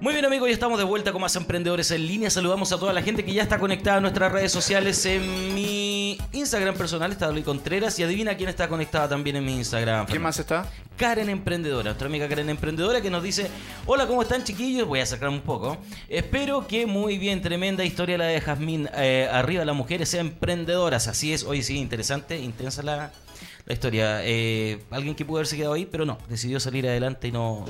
[0.00, 2.30] Muy bien amigos, ya estamos de vuelta con más emprendedores en línea.
[2.30, 5.04] Saludamos a toda la gente que ya está conectada a nuestras redes sociales.
[5.04, 9.56] En mi Instagram personal está Luis Contreras y adivina quién está conectada también en mi
[9.56, 10.06] Instagram.
[10.06, 10.66] ¿Quién más está?
[10.96, 13.50] Karen Emprendedora, nuestra amiga Karen Emprendedora que nos dice,
[13.84, 14.88] hola, ¿cómo están chiquillos?
[14.88, 15.76] Voy a sacar un poco.
[16.08, 18.88] Espero que muy bien, tremenda historia la de Jazmín.
[18.94, 21.44] Eh, arriba las mujeres emprendedoras, así es.
[21.44, 23.12] Hoy sí, interesante, intensa la,
[23.66, 24.20] la historia.
[24.24, 27.66] Eh, alguien que pudo haberse quedado ahí, pero no, decidió salir adelante y no...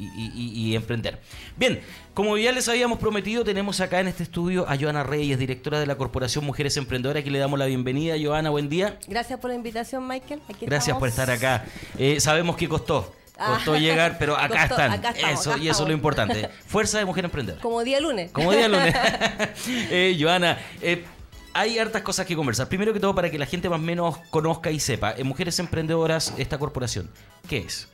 [0.00, 1.20] Y, y- y- y emprender.
[1.58, 1.80] Bien,
[2.14, 5.86] como ya les habíamos prometido, tenemos acá en este estudio a Joana Reyes, directora de
[5.86, 8.14] la Corporación Mujeres Emprendedoras, que le damos la bienvenida.
[8.22, 8.98] Joana, buen día.
[9.08, 10.40] Gracias por la invitación, Michael.
[10.48, 11.64] Aquí Gracias por estar acá.
[11.98, 13.14] Eh, sabemos que costó.
[13.36, 13.52] Ah.
[13.56, 14.92] Costó llegar, pero acá Costó, están.
[14.92, 16.48] acá estamos, eso, acá y eso es lo importante.
[16.66, 17.62] Fuerza de mujer emprendedora.
[17.62, 18.30] Como día lunes.
[18.32, 18.94] Como día lunes.
[19.68, 21.04] eh, Joana, eh,
[21.52, 22.68] hay hartas cosas que conversar.
[22.68, 25.58] Primero que todo, para que la gente más o menos conozca y sepa, en Mujeres
[25.58, 27.10] Emprendedoras, esta corporación,
[27.48, 27.88] ¿qué es?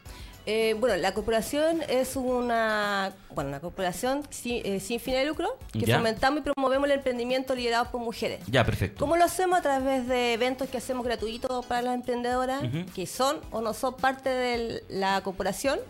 [0.49, 5.59] Eh, bueno, la corporación es una, bueno, una corporación sin, eh, sin fin de lucro
[5.73, 5.97] que Ya.
[5.97, 8.41] fomentamos y promovemos el emprendimiento liderado por mujeres.
[8.47, 8.99] Ya, perfecto.
[9.01, 9.59] ¿Cómo lo hacemos?
[9.59, 12.63] A través de eventos que hacemos gratuitos para las emprendedoras
[12.95, 15.81] que son o no son parte de la corporación.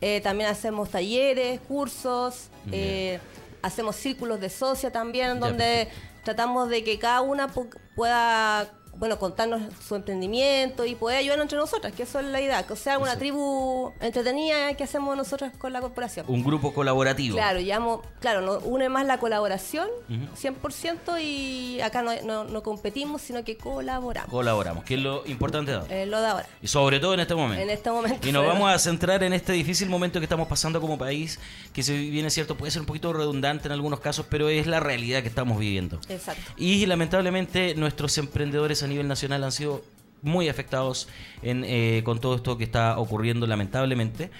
[0.00, 3.18] Eh, también hacemos talleres, cursos, eh,
[3.60, 5.88] hacemos círculos de socia también, Ya, donde
[6.24, 11.58] tratamos de que cada una pu- pueda bueno, contarnos su emprendimiento y poder ayudarnos entre
[11.58, 13.18] nosotras, que eso es la idea, que sea una Exacto.
[13.20, 16.26] tribu entretenida que hacemos nosotras con la corporación.
[16.28, 17.34] Un grupo colaborativo.
[17.36, 20.36] Claro, llamo, claro, nos une más la colaboración, Ujú.
[20.36, 24.30] 100%, y acá no, no- no competimos, sino que colaboramos.
[24.30, 25.96] Colaboramos, que es lo importante de ahora.
[26.02, 27.62] Eh, lo de ahora, Y sobre todo en este momento.
[27.62, 28.28] en este momento.
[28.28, 31.38] Y nos vamos a centrar en este difícil momento que estamos pasando como país,
[31.72, 34.66] que si bien es cierto puede ser un poquito redundante en algunos casos, pero es
[34.66, 35.98] la realidad que estamos viviendo.
[36.10, 36.42] Exacto.
[36.58, 39.82] Y lamentablemente nuestros emprendedores a nivel nacional han sido
[40.22, 41.08] muy afectados
[41.42, 44.30] en, eh, con todo esto que está ocurriendo lamentablemente.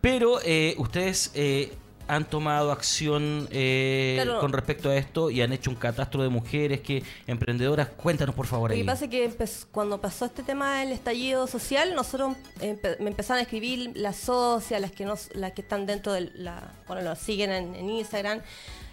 [0.00, 1.72] Pero eh, ustedes eh,
[2.06, 4.40] han tomado acción eh, Claro.
[4.40, 7.88] con respecto a esto y han hecho un catastro de mujeres que emprendedoras.
[7.88, 8.80] Cuéntanos por favor Lo ahí.
[8.80, 9.30] que pasa es que
[9.70, 14.80] cuando pasó este tema del estallido social, nosotros empe- me empezaron a escribir las socias,
[14.80, 18.40] las que nos, las que están dentro de la, bueno, nos siguen en, en Instagram,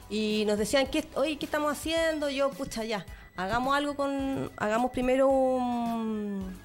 [0.09, 2.29] y nos decían que, oye, ¿qué estamos haciendo?
[2.29, 3.05] Yo, pucha, ya,
[3.36, 6.58] hagamos algo con, hagamos primero un,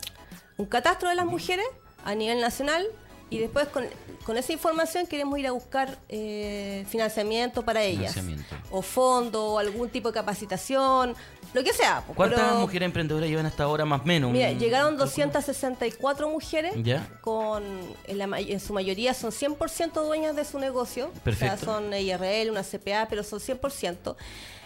[0.57, 1.67] un catastro de las mujeres
[2.05, 2.87] a nivel nacional
[3.29, 3.85] y después con,
[4.25, 8.13] con esa información queremos ir a buscar eh, financiamiento para ellas.
[8.15, 8.57] Financiamiento.
[8.73, 11.15] O fondo, o algún tipo de capacitación,
[11.55, 12.03] lo que sea.
[12.07, 14.33] pues, ¿Cuántas pero- mujeres emprendedoras llevan hasta ahora más o menos?
[14.33, 17.07] Mira, Un- llegaron 264 mujeres, Ya.
[17.21, 17.63] con
[18.09, 21.11] en, la en su mayoría son 100% dueñas de su negocio.
[21.23, 21.55] Perfecto.
[21.55, 24.17] O sea, son IRL, una CPA, pero son 100%.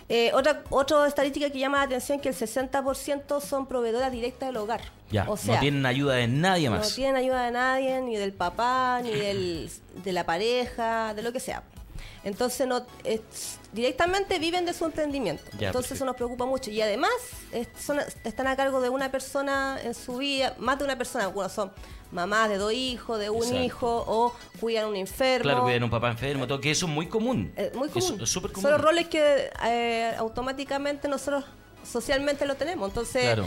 [0.08, 4.56] Eh, otra, otra estadística que llama la atención que el 60% son proveedoras directas del
[4.58, 4.82] hogar.
[5.10, 6.94] Ya, o sea, no tienen ayuda de nadie no más.
[6.94, 9.70] tienen ayuda de nadie, ni del papá, ni del,
[10.02, 11.62] de la pareja, de lo que sea.
[12.22, 15.42] Entonces, no, es- directamente viven de su emprendimiento.
[15.58, 15.94] Ya, Entonces, perfecto.
[15.94, 16.70] eso nos preocupa mucho.
[16.70, 17.10] Y además,
[17.52, 21.26] es- son- están a cargo de una persona en su vida, más de una persona.
[21.28, 21.70] Bueno, son
[22.14, 23.62] mamás de dos hijos, de un Exacto.
[23.62, 25.42] hijo, o cuidan a un enfermo.
[25.42, 27.52] Claro, cuidan a un papá enfermo, todo, que eso es muy común.
[27.56, 28.18] Eh, muy común.
[28.22, 28.62] Es súper común.
[28.62, 31.44] Son los roles que eh, automáticamente nosotros
[31.84, 32.88] socialmente lo tenemos.
[32.88, 33.46] Entonces, Claro.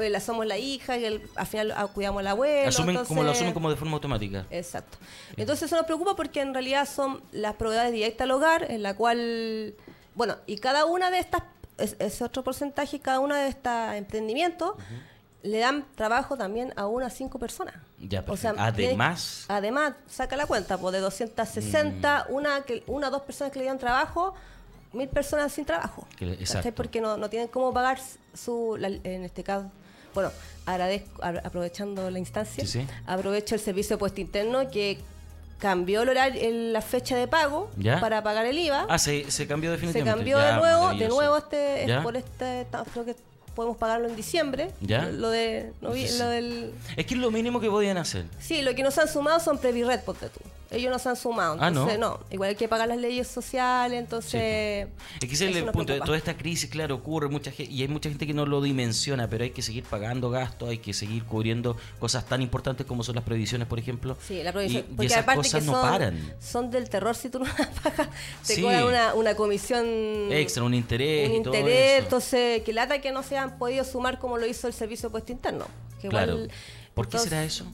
[0.00, 2.68] eh, la somos la hija, y el- al final ah, cuidamos al abuelo.
[2.68, 4.46] Asumen, como lo asumen como de forma automática.
[4.50, 4.98] Exacto.
[5.36, 8.96] Entonces eso nos preocupa porque en realidad son las propiedades directas al hogar, en la
[8.96, 9.74] cual,
[10.14, 11.42] bueno, y cada una de estas,
[11.78, 14.72] es- ese otro porcentaje, cada una de estos emprendimientos
[15.42, 17.74] le dan trabajo también a unas cinco personas.
[17.98, 18.54] Ya, O sea.
[18.58, 22.34] Además- además, saca la cuenta, pues de 260, Mm.
[22.34, 24.34] una, que, una o dos personas que le dan trabajo,
[24.92, 26.06] mil personas sin trabajo.
[26.20, 26.72] Exacto.
[26.74, 27.98] Porque no, no tienen cómo pagar
[28.34, 29.70] su, la- en este caso,
[30.14, 30.30] bueno,
[30.66, 32.86] agradezco, a- aprovechando la instancia, Sí, sí.
[33.06, 34.98] aprovecho el servicio de puesto interno que
[35.58, 37.98] cambió el horario, el- la fecha de pago ¿Ya?
[37.98, 38.86] para pagar el IVA.
[38.90, 40.18] Ah, se, se cambió se definitivamente.
[40.18, 43.16] cambió Ya, de nuevo, de nuevo este, es por este, creo que
[43.56, 44.70] podemos pagarlo en diciembre.
[44.80, 45.06] ¿Ya?
[45.06, 48.26] Lo de, lo del, Es que es lo mínimo que podían hacer.
[48.38, 50.40] sí, lo que nos han sumado son Previred, ponte tú.
[50.70, 51.56] Ellos no se han sumado.
[51.60, 51.68] Ah.
[51.68, 52.18] Entonces, no.
[52.30, 54.88] Igual hay que pagar las leyes sociales, entonces...
[55.20, 55.84] Es que ese es eso el punto.
[55.86, 56.04] preocupa.
[56.06, 59.28] Toda esta crisis, claro, ocurre mucha gente, y hay mucha gente que no lo dimensiona,
[59.28, 63.14] pero hay que seguir pagando gastos, hay que seguir cubriendo cosas tan importantes como son
[63.14, 64.16] las previsiones, por ejemplo.
[64.26, 64.84] Sí, la Y- provisión.
[65.00, 66.34] y, esas aparte cosas que no son, paran.
[66.40, 68.08] son del terror si tú no las pagas.
[68.46, 68.62] Te Sí.
[68.62, 69.86] cobran una, una comisión
[70.32, 71.68] Extra, un interés un y todo eso.
[72.04, 75.12] entonces que lata que no se han podido sumar como lo hizo el servicio de
[75.12, 75.66] puesto interno.
[76.00, 76.32] Que Claro.
[76.32, 76.50] igual-
[76.94, 77.66] ¿Por qué entonces, será eso?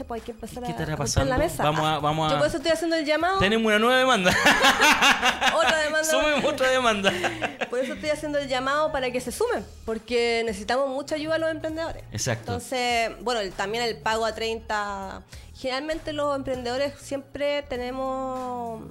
[0.00, 1.30] Sé, pues hay que empezar ¿Qué a estará a romper pasando?
[1.30, 1.62] la mesa.
[1.62, 3.38] Vamos a- vamos a- Yo por eso estoy haciendo el llamado.
[3.38, 4.30] Tenemos una nueva demanda.
[5.56, 6.04] Otra demanda.
[6.04, 7.12] Sumemos otra demanda.
[7.70, 11.38] Por eso estoy haciendo el llamado para que se sumen, porque necesitamos mucha ayuda a
[11.38, 12.02] los emprendedores.
[12.12, 12.52] Exacto.
[12.52, 15.22] Entonces, bueno, el- también el pago a 30.
[15.56, 18.82] Generalmente los emprendedores siempre tenemos.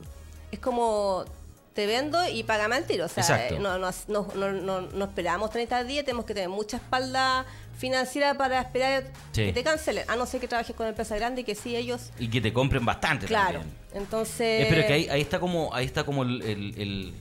[0.51, 1.25] Es como.
[1.73, 3.05] Te vendo y págame al tiro.
[3.05, 6.49] O sea, eh, no, no, no, no, no- no esperamos 30 días, tenemos que tener
[6.49, 7.45] mucha espalda
[7.79, 9.45] financiera para esperar Sí.
[9.45, 10.03] que te cancelen.
[10.09, 12.11] A no ser que trabajes con empresas grandes y que sí ellos.
[12.19, 13.59] Y que te compren bastante Claro.
[13.61, 13.75] también.
[13.93, 14.63] Entonces.
[14.63, 17.13] Eh, pero es que ahí, ahí está como, ahí está como el, el- el-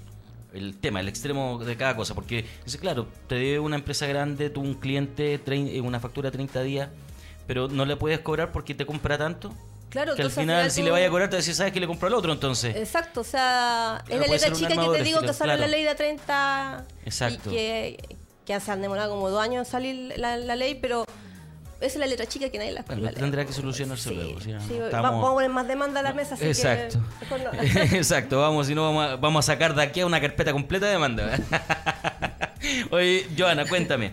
[0.55, 2.15] el tema, el extremo de cada cosa.
[2.15, 6.33] Porque, dice, claro, te debe una empresa grande, tú un cliente, eh, una factura de
[6.37, 6.89] 30 días,
[7.47, 9.55] pero no le puedes cobrar porque te compra tanto.
[9.91, 12.09] Claro, que al final, si le vaya a cobrar, te decís, ¿sabes que le compro
[12.09, 12.77] al otro entonces?
[12.77, 15.61] Exacto, o sea, Claro, es la letra chica que te digo que sale claro.
[15.63, 17.51] la ley de 30 Exacto.
[17.51, 18.17] y que,
[18.49, 21.05] que se han demorado como dos años en salir la, la ley, pero
[21.81, 24.39] esa es la letra chica que nadie la, la tendrá que solucionarse Sí, luego.
[24.91, 26.99] Vamos a poner más demanda a la mesa, así Exacto.
[27.29, 27.63] que no.
[27.97, 30.87] Exacto, vamos, si no vamos a, vamos a sacar de aquí a una carpeta completa
[30.87, 31.39] de demanda.
[32.91, 34.13] Oye, Joana, cuéntame.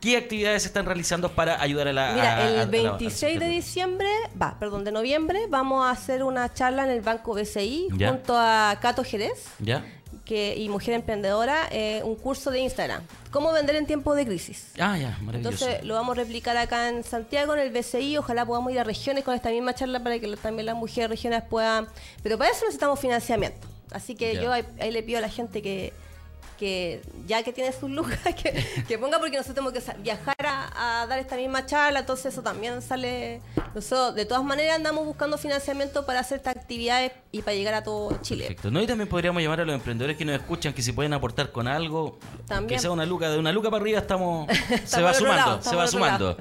[0.00, 3.40] ¿Qué actividades se están realizando para ayudar a la Mira, a- el la- al 26
[3.40, 4.08] de diciembre,
[4.40, 8.10] va, perdón, de noviembre, vamos a hacer una charla en el Banco BCI Ya.
[8.10, 9.84] junto a Cato Jerez ¿Ya?
[10.26, 13.02] Que, y Mujer Emprendedora, eh, un curso de Instagram.
[13.30, 14.72] ¿Cómo vender en tiempos de crisis?
[14.78, 15.64] Ah, ya, maravilloso.
[15.64, 18.18] Entonces lo vamos a replicar acá en Santiago, en el BCI.
[18.18, 21.42] Ojalá podamos ir a regiones con esta misma charla para que también las mujeres regiones
[21.48, 21.86] puedan.
[22.22, 23.66] Pero para eso necesitamos financiamiento.
[23.92, 25.94] Así que yo ahí, ahí le pido a la gente que,
[26.56, 31.02] que ya que tiene sus lucas, que, que ponga porque nosotros tenemos que viajar a,
[31.02, 32.00] a dar esta misma charla.
[32.00, 33.40] Entonces eso también sale.
[33.74, 37.82] Nosotros de todas maneras andamos buscando financiamiento para hacer estas actividades y para llegar a
[37.82, 38.44] todo Chile.
[38.46, 38.70] Perfecto.
[38.70, 41.52] No, y también podríamos llamar a los emprendedores que nos escuchan que si pueden aportar
[41.52, 42.68] con algo, También.
[42.68, 44.48] que sea una luca, de una luca para arriba estamos,
[44.84, 46.36] se va sumando, lado, se va sumando.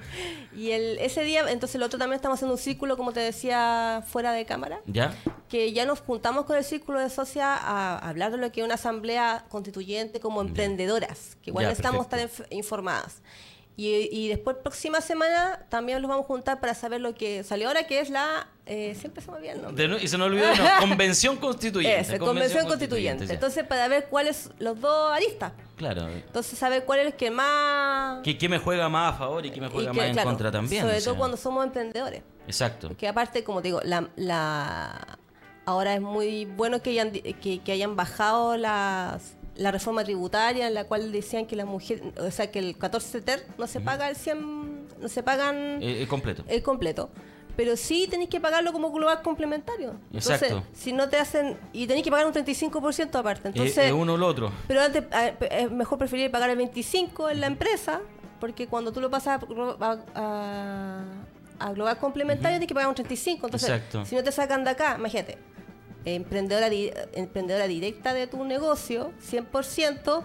[0.56, 4.04] Y el, ese día, entonces el otro también estamos haciendo un círculo, como te decía,
[4.08, 4.80] fuera de cámara.
[4.86, 5.14] ¿Ya?
[5.50, 8.66] que ya nos juntamos con el círculo de socias a hablar de lo que es
[8.66, 12.44] una asamblea constituyente como emprendedoras, que igual Ya, necesitamos estar perfecto.
[12.52, 13.22] inf- informadas.
[13.78, 17.68] Y, y después, próxima semana, también los vamos a juntar para saber lo que salió
[17.68, 18.48] ahora, que es la...
[18.66, 19.84] eh, siempre se me olvida el nombre.
[19.84, 22.00] De nu- y se nos olvidó, no, convención constituyente.
[22.00, 23.26] Ese, convención constituyente.
[23.34, 25.52] Entonces, para ver cuáles los dos aristas.
[25.76, 26.08] claro.
[26.08, 28.22] Entonces, saber cuál es el que más...
[28.24, 30.30] ¿Qué, qué me juega más a favor y qué me juega que, más en claro,
[30.30, 30.82] contra también?
[30.82, 31.12] Sobre o sea.
[31.12, 32.22] todo cuando somos emprendedores.
[32.48, 32.88] Exacto.
[32.88, 35.18] Porque aparte, como te digo, la, la-
[35.66, 40.74] ahora es muy bueno que hayan, que, que hayan bajado las, la reforma tributaria en
[40.74, 44.10] la cual decían que la mujer, o sea, que el 14 ter no se paga
[44.10, 46.44] el 100, no se pagan Eh, eh, completo.
[46.48, 47.10] el completo.
[47.56, 49.92] Pero sí tenéis que pagarlo como global complementario.
[50.08, 50.64] Entonces, Exacto.
[50.74, 51.58] si no te hacen.
[51.72, 53.48] Y tenéis que pagar un 35% aparte.
[53.48, 54.52] Eh, Entonces, eh, uno o lo otro.
[54.68, 58.02] pero antes a- es mejor preferir pagar el 25 en la empresa,
[58.42, 61.04] porque cuando tú lo pasas a, a- a-
[61.60, 63.48] a global complementario tienes que pagar un 35.
[63.48, 64.04] Entonces, Exacto.
[64.04, 65.38] si no te sacan de acá, imagínate,
[66.06, 70.24] emprendedora, di- emprendedora directa de tu negocio, 100%,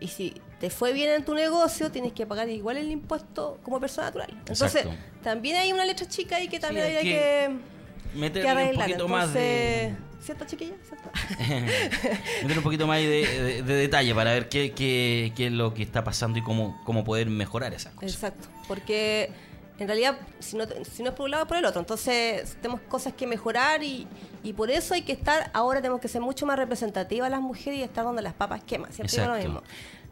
[0.00, 3.78] y si te fue bien en tu negocio, tienes que pagar igual el impuesto como
[3.80, 4.30] persona natural.
[4.32, 4.96] Entonces, Exacto.
[5.22, 8.58] también hay una letra chica ahí que también hay habría que que, que Meterle un
[8.58, 8.86] arreglar.
[8.88, 9.84] poquito más de.
[9.84, 10.74] Entonces, ¿Cierto, chiquilla?
[10.86, 11.10] ¿Cierto?
[12.42, 15.74] meter un poquito más de, de- de detalle para ver qué, qué- qué es lo
[15.74, 18.14] que está pasando y cómo, cómo poder mejorar esas cosas.
[18.14, 19.30] Exacto, porque
[19.78, 22.56] en realidad si no, si no es por un lado es por el otro, entonces
[22.60, 24.06] tenemos cosas que mejorar y,
[24.42, 27.80] y por eso hay que estar, ahora tenemos que ser mucho más representativas las mujeres
[27.80, 29.62] y estar donde las papas queman, siempre digo lo mismo.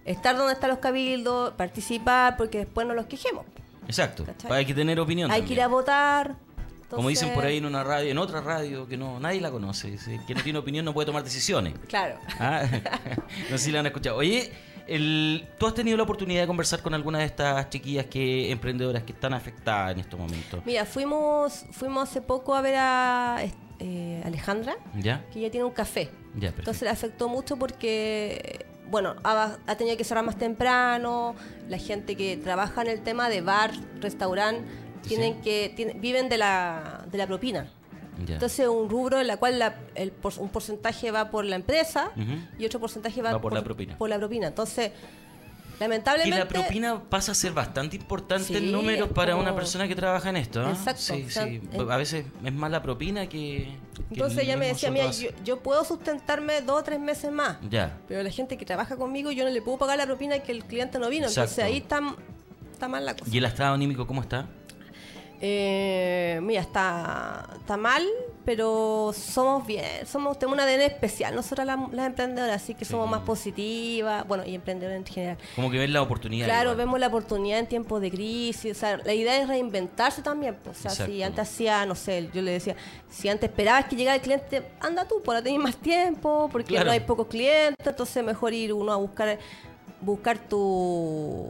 [0.04, 3.44] Estar donde están los cabildos, participar, porque después no los quejemos.
[3.88, 4.24] Exacto.
[4.24, 4.52] ¿Cachai?
[4.52, 5.30] Hay que tener opinión.
[5.32, 6.36] Hay que ir a votar.
[6.88, 9.98] Como dicen por ahí en una radio, en otra radio que no nadie la conoce,
[10.26, 11.74] que no tiene opinión no puede tomar decisiones.
[11.88, 12.16] Claro.
[12.38, 12.62] Ah,
[13.50, 14.16] no sé si la han escuchado.
[14.16, 14.52] Oye,
[14.86, 19.02] el, ¿tú has tenido la oportunidad de conversar con alguna de estas chiquillas que emprendedoras
[19.02, 20.62] que están afectadas en estos momentos?
[20.64, 23.38] Mira, fuimos, fuimos hace poco a ver a
[23.78, 25.24] eh, Alejandra, ¿Ya?
[25.32, 26.10] que ya tiene un café.
[26.34, 26.48] Ya.
[26.48, 31.34] Entonces le afectó mucho porque, bueno, ha, ha tenido que cerrar más temprano,
[31.68, 34.62] la gente que trabaja en el tema de bar, restaurante,
[35.06, 35.40] tienen Sí.
[35.42, 37.70] que tienen- viven de la, de la propina.
[38.24, 38.34] Ya.
[38.34, 42.12] Entonces un rubro en la cual la- el un porcentaje va por la empresa
[42.58, 43.98] y otro porcentaje va, Va por la propina.
[43.98, 44.46] por la propina.
[44.46, 44.92] Entonces
[45.78, 46.38] Lamentablemente.
[46.38, 49.86] la propina pasa a ser bastante importante en Sí, números es para como- una persona
[49.86, 50.66] que trabaja en esto.
[50.66, 51.60] Exacto, Sí, o sea, sí.
[51.70, 53.76] en- A veces es más la propina que.
[54.08, 55.24] que Entonces el ella me decía, mira, base".
[55.24, 57.58] yo, yo puedo sustentarme dos o tres meses más.
[57.68, 57.98] Ya.
[58.08, 60.64] Pero la gente que trabaja conmigo, yo no le puedo pagar la propina que el
[60.64, 61.26] cliente no vino.
[61.28, 62.00] Entonces ahí está,
[62.72, 63.30] está mal la cosa.
[63.30, 64.46] ¿Y el estado anímico cómo está?
[65.40, 68.02] Eh, mira, está, está mal,
[68.44, 73.08] pero somos bien, somos tenemos un ADN especial, nosotras las, las emprendedoras, así que somos
[73.10, 75.36] más positivas, bueno, y emprendedoras en general.
[75.54, 76.46] Como que ven la oportunidad.
[76.46, 76.76] Claro, igual.
[76.78, 80.78] vemos la oportunidad en tiempos de crisis, o sea, la idea es reinventarse también, pues,
[80.86, 82.76] o sea, si antes hacía, no sé, yo le decía,
[83.10, 86.86] si antes esperabas que llegara el cliente, anda tú, para tener más tiempo, porque Claro.
[86.86, 89.38] no hay pocos clientes, entonces mejor ir uno a buscar
[90.00, 91.48] buscar tu,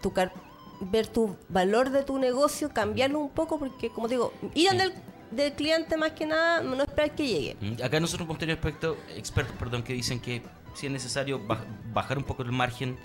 [0.00, 0.32] tu car-
[0.80, 4.92] ver tu valor de tu negocio, cambiarlo un poco, porque como te digo, ir del,
[5.30, 7.56] del cliente más que nada, no esperar que llegue.
[7.60, 10.42] Mm, Acá nosotros hemos tenido expertos, expertos perdón, que dicen que
[10.74, 12.98] si es necesario baj- bajar un poco el margen,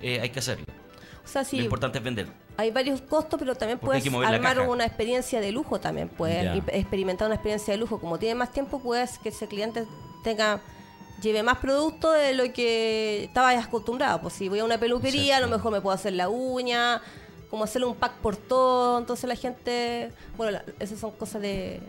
[0.00, 0.64] eh, hay que hacerlo.
[1.24, 2.26] O sea, si Lo importante es vender.
[2.56, 7.26] hay varios costos, pero también Porque puedes armar una experiencia de lujo también, puedes experimentar
[7.26, 8.00] una experiencia de lujo.
[8.00, 9.84] Como tiene más tiempo, puedes que ese cliente
[10.24, 10.60] tenga
[11.22, 14.20] lleve más producto de lo que estabas acostumbrado.
[14.20, 17.00] Pues si voy a una peluquería, a lo mejor me puedo hacer la uña,
[17.50, 18.98] como hacerle un pack por todo.
[18.98, 21.80] Entonces la gente, bueno, la- esas son cosas de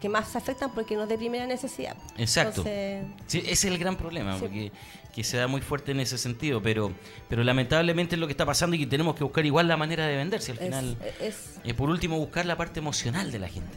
[0.00, 1.96] que más se afectan porque no es de primera necesidad.
[2.18, 2.62] Exacto.
[2.66, 4.40] Entonces, Sí, ese es el gran problema, Sí.
[4.40, 4.72] porque
[5.14, 6.90] que se da muy fuerte en ese sentido, pero,
[7.28, 10.06] pero lamentablemente es lo que está pasando y que tenemos que buscar igual la manera
[10.06, 10.96] de venderse al es, final.
[11.20, 13.76] es- Eh, por último, buscar la parte emocional de la gente.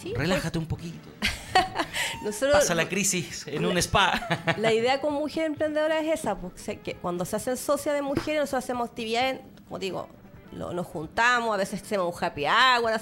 [0.00, 1.08] Sí, Relájate un poquito.
[1.20, 1.32] pues,
[2.24, 4.54] nosotros- Pasa la crisis en un spa.
[4.58, 8.02] La idea con Mujer Emprendedora es esa, porque sé que cuando se hacen socias de
[8.02, 10.08] mujeres, nosotros hacemos actividades, como digo,
[10.52, 12.92] lo- nos juntamos, a veces hacemos un happy hour,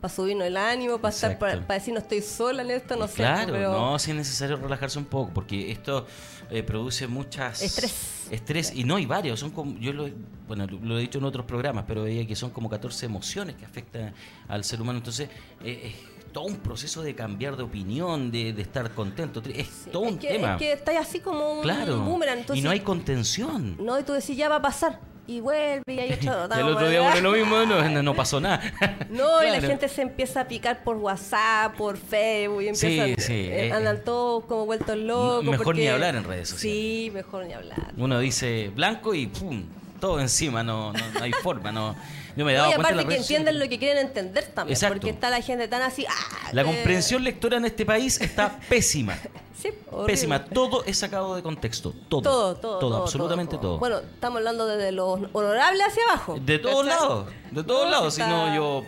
[0.00, 3.14] para subirnos el ánimo, para, estar, para, decir no estoy sola en esto, no sé.
[3.16, 6.06] claro, pero no, sí es necesario relajarse un poco, porque esto
[6.50, 7.60] eh, produce muchas...
[7.62, 8.18] Estrés.
[8.30, 10.08] Estrés, y no hay varios, son como, yo lo,
[10.46, 13.64] bueno, lo, he dicho en otros programas, pero veía que son como 14 emociones que
[13.66, 14.14] afectan
[14.48, 15.28] al ser humano, entonces
[15.62, 19.90] eh, es todo un proceso de cambiar de opinión, de, de estar contento, es sí,
[19.90, 20.52] todo es un que, tema.
[20.52, 23.76] Es que estáis así como un claro, boomerang, y no hay contención.
[23.78, 26.48] no, y tú decís ya va a pasar, y vuelve, y hay otro.
[26.56, 28.60] Y el otro día bueno, lo mismo, no, no- pasó nada.
[29.10, 33.24] No, y la gente se empieza a picar por WhatsApp, por Facebook, y Sí, empiezan,
[33.26, 35.44] sí, eh, eh, andan todos como vueltos locos.
[35.44, 36.80] mejor ni hablar en redes sociales.
[36.80, 37.92] Sí, mejor ni hablar.
[37.98, 39.64] Uno dice blanco y pum,
[40.00, 41.94] todo encima, no, no, no hay forma, no.
[42.36, 44.74] Me No, y aparte que entienden lo que quieren entender también.
[44.74, 44.94] Exacto.
[44.96, 46.06] Porque está la gente tan así.
[46.08, 46.48] ¡ah!
[46.52, 49.18] La que- comprensión lectora en este país está pésima.
[49.60, 49.70] Sí.
[50.06, 50.44] Pésima.
[50.44, 51.94] Todo es sacado de contexto.
[52.08, 52.22] Todo.
[52.22, 52.96] Todo, todo, todo.
[53.02, 53.78] absolutamente todo.
[53.78, 56.36] Bueno, estamos hablando desde los honorables hacia abajo.
[56.40, 57.26] de todos lados.
[57.50, 58.14] De todos No, lados.
[58.14, 58.82] si Si no, yo.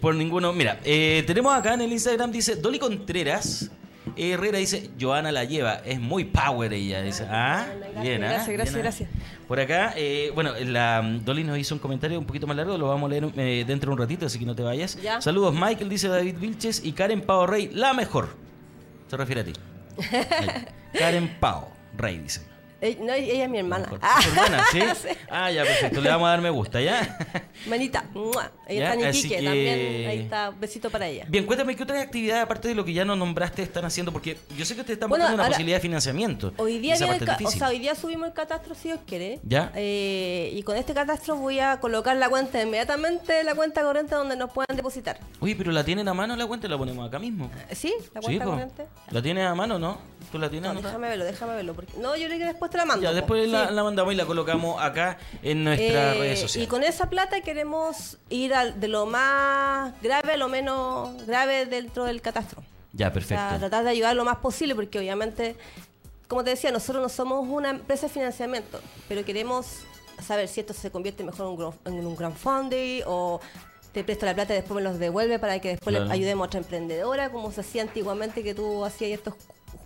[0.00, 0.52] Por ninguno.
[0.52, 3.70] Mira, eh, tenemos acá en el Instagram, dice Dolly Contreras.
[4.16, 7.02] Herrera dice, Joana la lleva, es muy power ella.
[7.02, 8.78] Dice, ah, Gracias, bien, ah, gracias, gracias, ah.
[8.78, 9.10] gracias.
[9.48, 12.76] Por acá, eh, bueno, la mm, Dolly nos hizo un comentario un poquito más largo,
[12.78, 15.00] lo vamos a leer eh, dentro de un ratito, así que no te vayas.
[15.02, 15.20] Ya.
[15.20, 18.36] Saludos, Michael, dice David Vilches, y Karen Pao Rey, la mejor.
[19.08, 19.52] Se refiere a ti.
[20.98, 22.52] Karen Pao Rey, dice.
[22.82, 23.88] Eh, no, ella es mi hermana.
[24.02, 24.80] Ah, ¿Tu hermana, ¿sí?
[25.00, 25.08] sí.
[25.30, 26.00] Ah, ya, perfecto.
[26.00, 27.16] Le vamos a dar me gusta, ¿ya?
[27.68, 28.04] Manita.
[28.72, 30.08] Ella Ya, está en así Iquique que- también.
[30.08, 30.50] Ahí está.
[30.50, 31.24] Besito para ella.
[31.28, 34.38] Bien, cuéntame qué otras actividades, aparte de lo que ya nos nombraste, están haciendo, porque
[34.56, 36.52] yo sé que ustedes están Bueno, buscando una posibilidad de financiamiento.
[36.56, 39.40] Hoy día, viene el o sea, hoy día subimos el catastro si Dios quiere.
[39.44, 39.70] Ya.
[39.74, 44.36] Eh, y con este catastro voy a colocar la cuenta inmediatamente, la cuenta corriente donde
[44.36, 45.18] nos puedan depositar.
[45.40, 47.50] Oye, pero la tienen a mano la cuenta y la ponemos acá mismo.
[47.68, 47.92] Eh, ¿Sí?
[48.14, 48.86] ¿La cuenta corriente?
[49.10, 49.98] ¿La tienes a mano no?
[50.30, 50.92] ¿Tú la tienes No, anotada?
[50.92, 51.74] déjame verlo, déjame verlo.
[51.74, 51.92] Porque...
[51.98, 53.02] No, yo creo que después te la mando.
[53.02, 53.74] Ya, después la, Sí.
[53.74, 56.68] la mandamos y la colocamos acá en nuestras Eh, redes y sociales.
[56.70, 62.04] con esa plata queremos ir al- de lo más grave a lo menos grave dentro
[62.04, 62.62] del catastro.
[62.92, 63.42] Ya, O perfecto.
[63.48, 65.56] sea, tratar de ayudar lo más posible, porque obviamente,
[66.28, 69.66] como te decía, nosotros no somos una empresa de financiamiento, pero queremos
[70.22, 73.40] saber si esto se convierte mejor en un, crowdfunding o
[73.92, 76.06] te presto la plata y después me los devuelve para que después Claro.
[76.06, 79.34] le ayudemos a otra emprendedora, como se hacía antiguamente que tú hacías estos...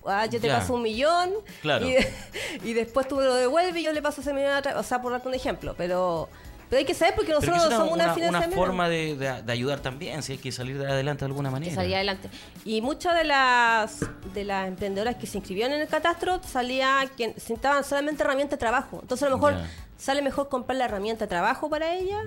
[0.04, 0.58] Ah, yo te Ya.
[0.60, 1.88] paso un millón Claro.
[1.88, 1.96] y,
[2.64, 4.82] y después tú me lo devuelves y yo le paso ese millón a otra, o
[4.82, 6.28] sea, por darte un ejemplo, pero,
[6.68, 8.56] pero hay que saber porque nosotros que somos una, una, una financiamiento.
[8.56, 11.52] forma de, de- de ayudar también, si hay que salir de adelante de alguna que
[11.52, 11.74] manera.
[11.74, 12.28] salía adelante.
[12.64, 14.00] Y muchas de las
[14.34, 18.60] de las emprendedoras que se inscribieron en el catastro salía que necesitaban solamente herramienta de
[18.60, 18.98] trabajo.
[19.02, 19.54] Entonces a lo mejor
[19.98, 22.20] sale mejor comprar la herramienta de trabajo para ella,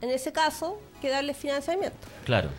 [0.00, 1.96] en ese caso, que darle financiamiento.
[2.24, 2.50] Claro.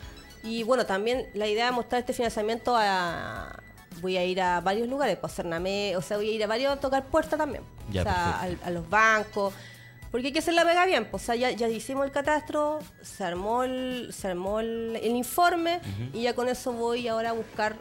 [0.43, 3.59] Y bueno, también la idea de mostrar este financiamiento a
[4.01, 6.73] voy a ir a varios lugares, pues Cernamé, o sea, voy a ir a varios
[6.73, 7.63] a tocar puertas también.
[7.91, 9.53] Ya, o sea, al- a, los bancos.
[10.15, 12.79] Porque hay que hacer la pega bien, pues, o sea, ya, ya hicimos el catastro,
[13.01, 15.81] se armó el, se armó el, el informe
[16.13, 17.75] y ya con eso voy ahora a buscar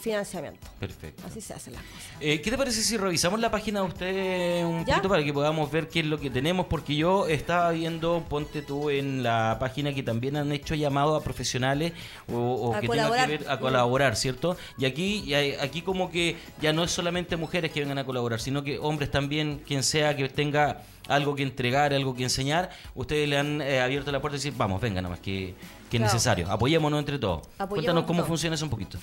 [0.00, 0.66] financiamiento.
[0.80, 1.22] Perfecto.
[1.26, 2.04] Así se hacen las cosas.
[2.20, 4.94] Eh, ¿Qué te parece si revisamos la página de usted un ¿Ya?
[4.94, 6.66] poquito para que podamos ver qué es lo que tenemos?
[6.66, 11.22] Porque yo estaba viendo, ponte tú en la página que también han hecho llamado a
[11.22, 11.92] profesionales
[12.32, 13.26] o, o A que colaborar.
[13.26, 13.60] tengan que ver a Mm.
[13.60, 14.56] colaborar, ¿cierto?
[14.78, 18.40] Y aquí, y aquí como que ya no es solamente mujeres que vengan a colaborar,
[18.40, 23.28] sino que hombres también, quien sea que tenga algo que entregar, algo que enseñar, ustedes
[23.28, 25.54] le han eh, abierto la puerta y decir, vamos, venga nomás, que,
[25.90, 27.42] que es necesario, apoyémonos entre todos.
[27.58, 28.98] Apoyémonos Cuéntanos cómo funciona eso un poquito.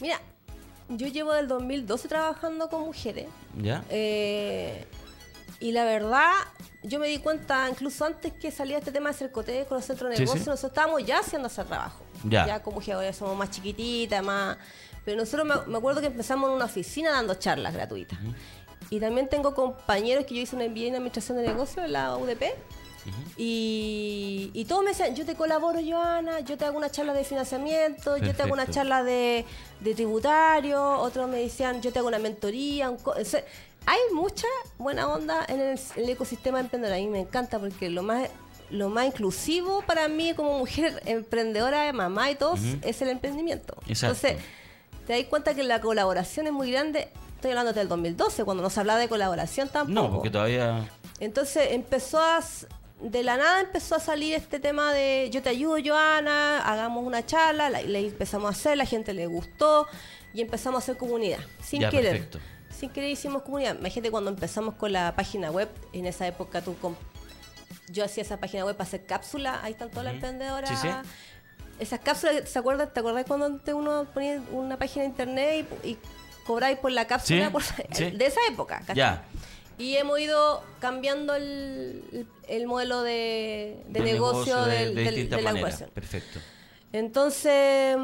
[0.00, 0.20] Mira,
[0.88, 3.26] yo llevo del 2012 trabajando con mujeres.
[3.60, 3.82] ¿Ya?
[3.90, 4.86] eh,
[5.60, 6.32] y la verdad,
[6.82, 10.10] yo me di cuenta, incluso antes que salía este tema de cercoteo con los centros
[10.10, 10.50] de Sí, negocio, sí.
[10.50, 12.02] nosotros estábamos ya haciendo ese trabajo.
[12.24, 12.60] Ya.
[12.62, 14.56] como mujeres somos más chiquititas, más...
[15.04, 18.18] Pero nosotros me, me acuerdo que empezamos en una oficina dando charlas gratuitas.
[18.92, 22.14] Y también tengo compañeros que yo hice una MBA en Administración de Negocios en la
[22.14, 22.42] UDP.
[23.38, 27.24] y, y todos me decían, yo te colaboro, Joana, yo te hago una charla de
[27.24, 29.46] financiamiento, yo te hago una charla de,
[29.80, 32.90] de tributario, otros me decían, yo te hago una mentoría.
[32.90, 33.42] un o sea,
[33.86, 36.94] hay mucha buena onda en el, el ecosistema emprendedor.
[36.94, 38.28] A mí me encanta porque lo más
[38.68, 43.74] lo más inclusivo para mí como mujer emprendedora, mamá y todos, es el emprendimiento.
[43.86, 44.26] Exacto.
[44.28, 44.44] Entonces,
[45.06, 47.08] te das cuenta que la colaboración es muy grande.
[47.42, 49.92] Estoy hablando del 2012, cuando no se hablaba de colaboración tampoco.
[50.00, 50.88] No, porque todavía...
[51.18, 52.38] Entonces empezó a,
[53.00, 57.26] de la nada empezó a salir este tema de yo te ayudo, Joana, hagamos una
[57.26, 59.88] charla, la, la empezamos a hacer, la gente le gustó
[60.32, 62.12] y empezamos a hacer comunidad, sin Ya, querer.
[62.12, 62.38] perfecto.
[62.70, 63.76] Sin querer hicimos comunidad.
[63.76, 66.94] Imagínate cuando empezamos con la página web, en esa época tú com-
[67.88, 70.26] yo hacía esa página web para hacer cápsulas, ahí están todas las Ujú.
[70.26, 70.70] emprendedoras.
[70.70, 70.88] Sí, sí.
[71.80, 72.92] Esas cápsulas, ¿se acuerdan?
[72.94, 75.98] ¿Te acordás cuando uno ponía una página de internet y, y
[76.46, 77.46] cobráis por la cápsula?
[77.46, 78.10] Sí, Por- sí.
[78.10, 78.96] De esa época, ¿cachai?
[78.96, 79.24] Ya.
[79.78, 85.42] Y hemos ido cambiando el, el modelo de, negocio, de- del- de del- distintas de
[85.44, 85.90] la educación.
[85.94, 86.38] Perfecto.
[86.92, 87.96] Entonces,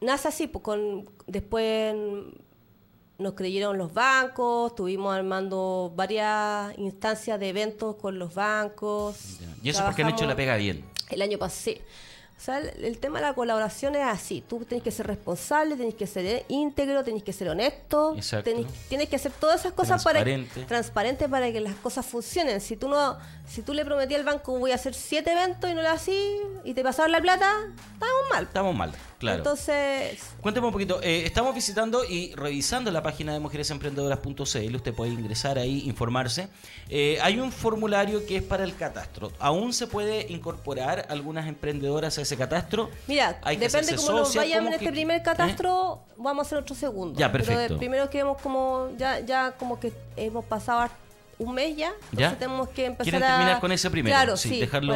[0.00, 1.94] nace así, pues con, después
[3.18, 9.40] nos creyeron los bancos, estuvimos armando varias instancias de eventos con los bancos.
[9.40, 9.46] Ya.
[9.62, 10.84] Y eso porque han hecho la pega bien.
[11.10, 11.80] el año pasado, sí.
[12.40, 14.42] O sea, el, el tema de la colaboración es así.
[14.48, 18.14] Tú tienes que ser responsable, tienes que ser íntegro, tienes que ser honesto.
[18.42, 20.64] Tenés- tienes que hacer todas esas cosas para Transparente.
[20.66, 22.62] transparente para que las cosas funcionen.
[22.62, 23.18] Si tú no,
[23.50, 26.14] si tú le prometí al banco voy a hacer siete eventos y no lo hacís
[26.64, 27.52] y te pasaron la plata,
[27.94, 28.44] estamos mal.
[28.44, 29.38] Estamos mal, claro.
[29.38, 31.00] Entonces, Cuéntame un poquito.
[31.02, 34.74] eh, estamos visitando y revisando la página de mujeresemprendedoras.cl.
[34.76, 36.48] Usted puede ingresar ahí, informarse.
[36.88, 39.32] Eh, hay un formulario que es para el catastro.
[39.40, 42.88] ¿Aún se puede incorporar algunas emprendedoras a ese catastro?
[43.08, 45.22] mira, Hay que depende cómo nos vayamos en ¿cómo este que- primer ¿Eh?
[45.24, 47.18] catastro, vamos a hacer otro segundo.
[47.18, 47.74] Ya, Pero perfecto.
[47.74, 50.88] de primero queremos como, ya, ya como que hemos pasado
[51.40, 51.92] un mes ya, ¿Ya?
[52.12, 53.28] entonces tenemos que empezar ¿Quieren a...
[53.36, 54.14] terminar con ese primero?
[54.14, 54.94] Claro, Sí, sí, dejarlo-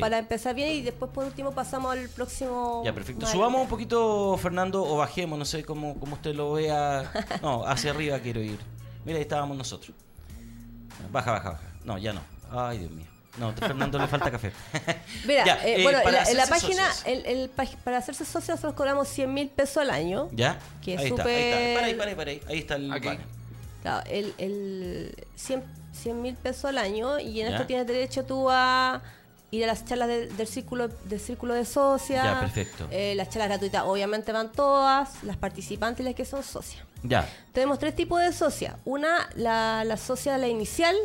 [0.00, 2.82] para, empezar bien y después por último pasamos al próximo...
[2.84, 3.26] Ya, perfecto.
[3.26, 7.10] Subamos un poquito, Fernando, o bajemos, no sé cómo, cómo usted lo vea.
[7.42, 8.58] No, hacia arriba quiero ir.
[9.04, 9.94] Mira, ahí estábamos nosotros.
[11.10, 11.62] Baja, baja, baja.
[11.84, 12.20] No, ya no.
[12.50, 13.06] Ay, Dios mío.
[13.38, 14.52] No, a Fernando le falta café.
[15.26, 17.06] Mira, Ya, eh, eh, bueno, en la, en la hacerse página, socios.
[17.06, 17.50] el, el
[17.82, 20.28] para hacerse socio nosotros cobramos 100 mil pesos al año.
[20.32, 20.56] ¿Ya?
[20.80, 21.56] Que es ahí está, ahí está.
[21.58, 22.40] súper- Para ahí, para ahí, para ahí.
[22.48, 23.08] Ahí está el Aquí.
[23.84, 27.54] Claro, el, el 100 mil pesos al año y en Ya.
[27.56, 29.02] esto tienes derecho tú a
[29.50, 32.24] ir a las charlas de- del círculo del círculo de socias.
[32.24, 32.88] Ya, perfecto.
[32.90, 36.82] Eh, las charlas gratuitas obviamente van todas, las participantes y las que son socias.
[37.02, 37.28] Ya.
[37.52, 38.74] Tenemos tres tipos de socias.
[38.86, 40.96] Una, la, la socia la inicial,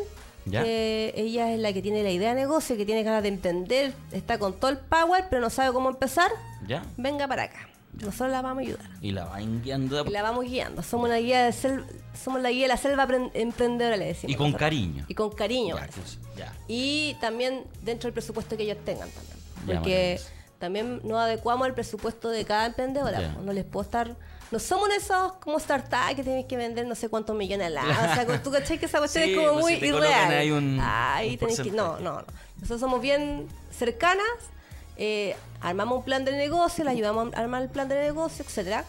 [0.46, 0.62] Ya.
[0.64, 3.92] que ella es la que tiene la idea de negocio, que tiene ganas de entender,
[4.10, 6.30] está con todo el power, pero no sabe cómo empezar.
[6.66, 6.82] ¿Ya?
[6.96, 7.68] Venga para acá.
[7.94, 8.90] Nosotros la vamos a ayudar.
[9.02, 10.06] Y la van guiando.
[10.06, 10.82] Y la vamos guiando.
[10.82, 11.84] Somos una guía de sel-
[12.22, 14.32] somos la guía de la selva emprendedora, le decimos.
[14.32, 14.60] Y con nosotros.
[14.66, 15.04] cariño.
[15.08, 15.76] Y con cariño.
[15.76, 16.18] Ya, pues.
[16.68, 19.36] Y también dentro del presupuesto que ellos tengan también.
[19.78, 20.20] Porque
[20.58, 23.32] también nos adecuamos al presupuesto de cada emprendedora.
[23.34, 24.16] Pues, No les puedo estar...
[24.50, 27.90] No somos esos como startups que tienes que vender no sé cuántos millones al año.
[27.90, 30.26] O sea, tú cachai que esa cuestión Sí, es como pues, muy si te colocan
[30.32, 30.52] irreal.
[30.52, 31.70] un- Ahí un tenés que...
[31.70, 32.24] No, no, no.
[32.56, 34.24] Nosotros somos bien cercanas.
[34.96, 38.84] eh, armamos un plan de negocio, le ayudamos a armar el plan de negocio, etcétera.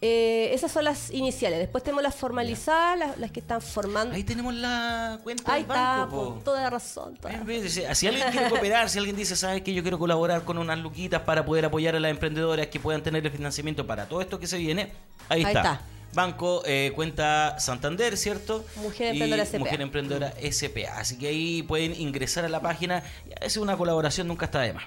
[0.00, 1.58] Eh, esas son las iniciales.
[1.58, 4.14] Después tenemos las formalizadas, las, las que están formando.
[4.14, 6.16] Ahí tenemos la cuenta Ahí del está, banco.
[6.24, 6.40] con po.
[6.44, 7.16] toda razón.
[7.16, 9.98] toda En vez de- Si alguien quiere cooperar, si alguien dice, sabes que yo quiero
[9.98, 13.88] colaborar con unas luquitas para poder apoyar a las emprendedoras que puedan tener el financiamiento
[13.88, 14.92] para todo esto que se viene,
[15.28, 15.60] ahí, Ahí está.
[15.60, 15.80] está.
[16.14, 18.64] Banco, eh, cuenta Santander, ¿cierto?
[18.76, 19.58] Mujer Y Emprendedora SPA.
[19.58, 20.98] Mujer Emprendedora SPA.
[21.00, 23.02] Así que ahí pueden ingresar a la página.
[23.28, 24.84] Y a veces una colaboración nunca está de más.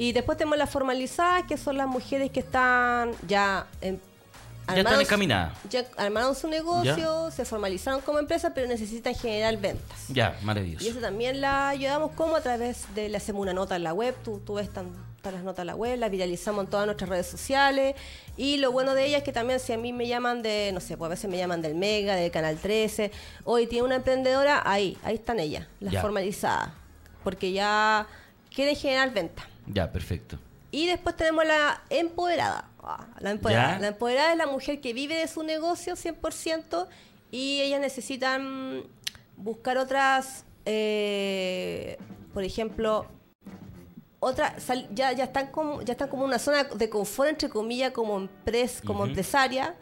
[0.00, 4.00] Y después tenemos las formalizadas, que son las mujeres que están ya en,
[4.68, 5.54] Ya están encaminadas.
[5.68, 9.98] Ya armaron su negocio, se formalizaron como empresa, pero necesitan generar ventas.
[10.08, 10.84] Ya, maravilloso.
[10.84, 13.92] Y eso también la ayudamos como a través de, le hacemos una nota en la
[13.92, 14.86] web, tú, tú ves tan,
[15.16, 17.96] están las notas a la web, las viralizamos en todas nuestras redes sociales.
[18.36, 20.78] Y lo bueno de ella es que también si a mí me llaman de, no
[20.78, 23.10] sé, pues a veces me llaman del Mega, del Canal 13,
[23.42, 26.02] hoy tiene una emprendedora, ahí, ahí están ellas, las Ya.
[26.02, 26.68] formalizadas.
[27.24, 28.06] Porque ya
[28.54, 29.47] quieren generar venta.
[29.72, 30.38] Ya, perfecto.
[30.70, 32.68] Y después tenemos la empoderada.
[32.82, 33.78] Ah, la empoderada.
[33.78, 36.86] La empoderada es la mujer que vive de su negocio 100%
[37.30, 38.82] y ellas necesitan
[39.36, 41.96] buscar otras, eh,
[42.34, 43.06] por ejemplo,
[44.20, 47.92] otra, sal- ya, ya están como ya están como una zona de confort entre comillas
[47.92, 49.74] como empres, como empresaria,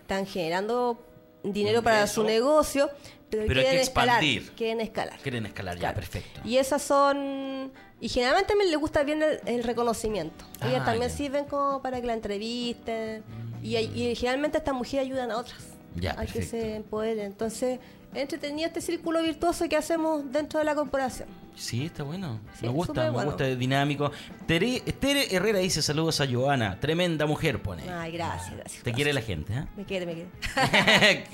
[0.00, 0.98] están generando
[1.42, 2.88] dinero para su negocio,
[3.30, 4.52] pero, Pero hay quieren que escalar, expandir.
[4.56, 5.18] quieren escalar.
[5.20, 6.40] Quieren escalar, ya, perfecto.
[6.44, 7.72] Y esas son.
[8.04, 10.44] Y generalmente también les gusta bien el, el reconocimiento.
[10.60, 11.16] Ellas Ah, también ya.
[11.16, 13.22] sirven como para que la entrevisten.
[13.62, 15.56] Y, y generalmente estas mujeres ayudan a otras.
[15.96, 17.24] Ya, a que se empoderen.
[17.24, 17.80] Entonces,
[18.12, 21.28] es entretenido este círculo virtuoso que hacemos dentro de la corporación.
[21.56, 22.40] Sí, está bueno.
[22.58, 23.30] Sí, me gusta, me bueno.
[23.30, 24.10] gusta, es dinámico.
[24.46, 26.80] Tere, Tere Herrera dice saludos a Joana.
[26.80, 27.88] Tremenda mujer, pone.
[27.88, 28.82] Ay, gracias, gracias.
[28.82, 29.64] Te quiere la gente, ¿eh?
[29.76, 30.28] Me quiere, me quiere.
[30.52, 31.24] qué,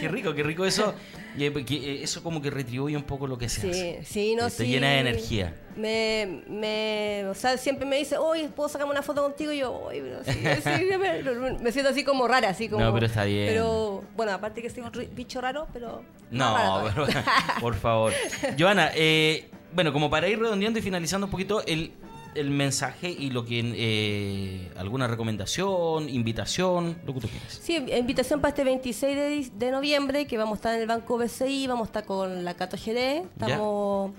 [0.00, 0.94] qué rico, qué rico eso.
[1.38, 4.04] Eh, eh, eso como que retribuye un poco lo que se Sí, hace.
[4.04, 4.66] sí, no, Te sí.
[4.66, 5.54] llena de energía.
[5.76, 9.50] Me, me, o sea, siempre me dice, oye, ¿puedo sacarme una foto contigo?
[9.52, 12.84] Y yo, oye, pero sí, sí, me, me siento así como rara, así como...
[12.84, 13.48] No, pero está bien.
[13.48, 16.02] Pero, bueno, aparte que soy un bicho raro, pero...
[16.30, 17.06] No, pero,
[17.60, 18.12] por favor.
[18.58, 21.92] Joana, eh, bueno, como para ir redondeando y finalizando un poquito el,
[22.34, 23.60] el mensaje y lo que...
[23.76, 27.60] eh, alguna recomendación, invitación, lo que tú quieras.
[27.62, 31.18] Sí, invitación para este 26 de, de noviembre, que vamos a estar en el Banco
[31.18, 33.24] BCI, vamos a estar con la Cato Jerez.
[33.38, 34.12] Estamos,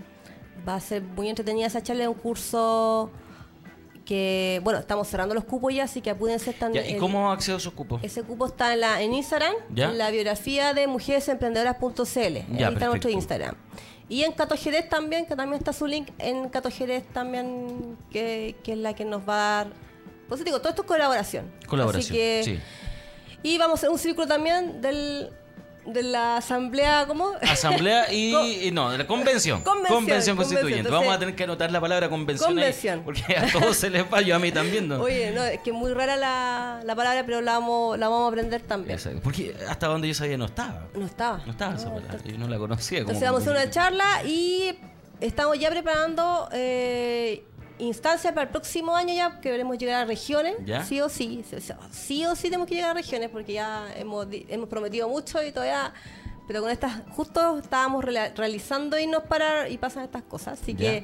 [0.68, 3.10] va a ser muy entretenida esa charla, un curso
[4.06, 6.50] que, bueno, estamos cerrando los cupos ya, así que apúrense.
[6.50, 8.04] Están ¿Y el- cómo accedo a esos cupos?
[8.04, 9.90] Ese cupo está en, la, en Instagram, Ya.
[9.90, 12.18] en la biografía de mujeresemprendedoras.cl.
[12.20, 13.56] Ahí está nuestro Instagram.
[14.12, 18.58] Y en Cato Jerez también, que también está su link en Cato Jerez también, que,
[18.62, 19.74] que es la que nos va a dar.
[20.28, 21.50] Pues te digo, todo esto es colaboración.
[21.66, 22.60] Colaboración, Así que, sí.
[23.42, 25.30] Y vamos a hacer un círculo también del,
[25.86, 27.32] de la asamblea, ¿cómo?
[27.42, 29.62] Asamblea y, no, de la convención.
[29.64, 30.38] Convención, constituyente.
[30.38, 30.80] convención.
[30.80, 32.50] Entonces- Vamos a tener que anotar la palabra convención.
[32.50, 33.02] ahí, Convención.
[33.04, 34.88] porque a todos se les va, yo a mí también.
[34.88, 35.02] ¿no?
[35.02, 38.26] Oye, no, es que es muy rara la, la palabra, pero la vamos, la vamos
[38.26, 38.96] a aprender también.
[38.98, 40.88] Exacto, Porque hasta donde yo sabía no estaba.
[40.94, 41.42] No estaba.
[41.46, 42.20] No estaba esa palabra.
[42.26, 43.00] Yo no la conocía.
[43.00, 44.78] como Entonces vamos a hacer una charla y
[45.20, 47.44] estamos ya preparando eh,
[47.82, 50.84] instancias para el próximo año ya, que queremos llegar a regiones, ¿Ya?
[50.86, 51.44] sí o sí,
[51.92, 55.52] sí, o sí tenemos que llegar a regiones porque ya hemos, hemos prometido mucho y
[55.52, 55.92] todavía,
[56.48, 60.80] pero con estas, justo estábamos rela- realizando irnos para y pasan estas cosas, así Ya.
[60.80, 61.04] que,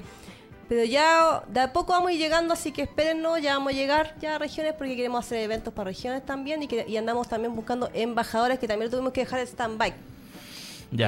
[0.69, 3.75] pero ya de a poco vamos a ir llegando, así que espérennos, ya vamos a
[3.75, 7.27] llegar ya a regiones porque queremos hacer eventos para regiones también y, que, y andamos
[7.29, 9.93] también buscando embajadores que también tuvimos que dejar stand-by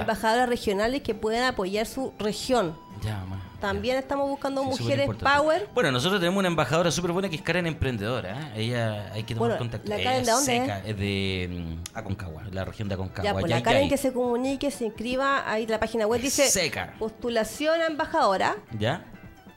[0.01, 2.75] embajadoras regionales que puedan apoyar su región.
[3.03, 3.23] Ya,
[3.59, 5.67] También estamos buscando Sí, mujeres power.
[5.73, 8.51] Bueno, nosotros tenemos una embajadora súper buena que es Karen Emprendedora.
[8.55, 8.63] ¿eh?
[8.63, 9.89] Ella hay que tomar Bueno, contacto.
[9.89, 13.29] ¿la Ella Karen de dónde seca, es de mm, Aconcagua, la región de Aconcagua.
[13.31, 16.93] Ya, pues la Karen que se comunique, se inscriba, ahí la página web dice Seca.
[16.99, 19.03] postulación a embajadora, ¿Ya?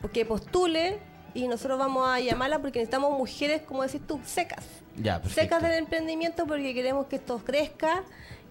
[0.01, 0.99] porque postule
[1.35, 4.65] y nosotros vamos a llamarla porque necesitamos mujeres, como decís tú, secas.
[4.97, 5.41] Ya, perfecto.
[5.43, 8.03] Secas del emprendimiento porque queremos que esto crezca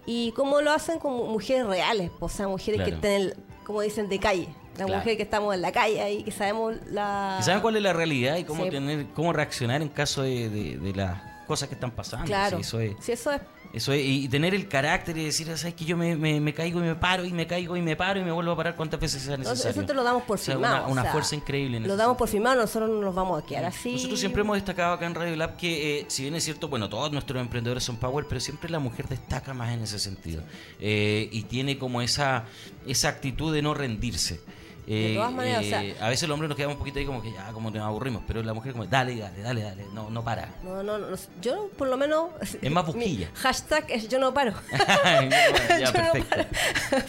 [0.06, 2.95] y cómo lo hacen como mujeres reales, o sea, mujeres que Claro.
[2.95, 3.36] estén, el-
[3.66, 4.47] como dicen, de calle.
[4.78, 4.99] La Claro.
[4.99, 7.36] mujer que estamos en la calle ahí, que sabemos la...
[7.39, 8.69] Que saben cuál es la realidad y cómo Sí.
[8.69, 12.26] tener, cómo reaccionar en caso de, de- de las cosas que están pasando.
[12.26, 12.57] Claro.
[12.57, 13.41] Sí, eso es, eso es
[13.74, 16.80] eso es, y tener el carácter y decir, sabes que yo me, me- me caigo
[16.80, 18.99] y me paro y me caigo y me paro y me vuelvo a parar cuantas
[18.99, 19.72] veces sea necesario.
[19.72, 20.84] eso te lo damos por O sea, firmado.
[20.84, 21.78] Una, una o sea, fuerza increíble.
[21.78, 22.43] en Lo damos por sentido.
[22.49, 23.93] firmado, nosotros no nos vamos a quedar así.
[23.93, 26.89] Nosotros siempre hemos destacado acá en Radio Lab que, eh, si bien es cierto, bueno,
[26.89, 30.43] todos nuestros emprendedores son power, pero siempre la mujer destaca más en ese sentido.
[30.80, 32.43] Eh, y tiene como esa,
[32.88, 34.41] esa actitud de no rendirse.
[34.88, 36.99] De Eh, todas maneras, o sea- eh, a veces los hombres nos quedamos un poquito
[36.99, 39.86] ahí como que ya, como nos aburrimos, pero la mujer como, dale, dale, dale, dale,
[39.93, 40.49] no, no para.
[40.63, 42.29] No, no, no, yo por lo menos...
[42.61, 43.29] Es más busquilla.
[43.36, 44.53] hashtag es yo no paro.
[44.71, 46.29] ya, Yo no perfecto.
[46.29, 46.45] paro.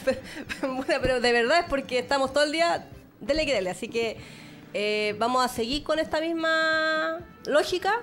[0.05, 2.87] pero, bueno, pero de verdad es porque estamos todo el día,
[3.21, 3.71] dele que dele.
[3.71, 4.19] Así que
[4.75, 8.03] eh, vamos a seguir con esta misma lógica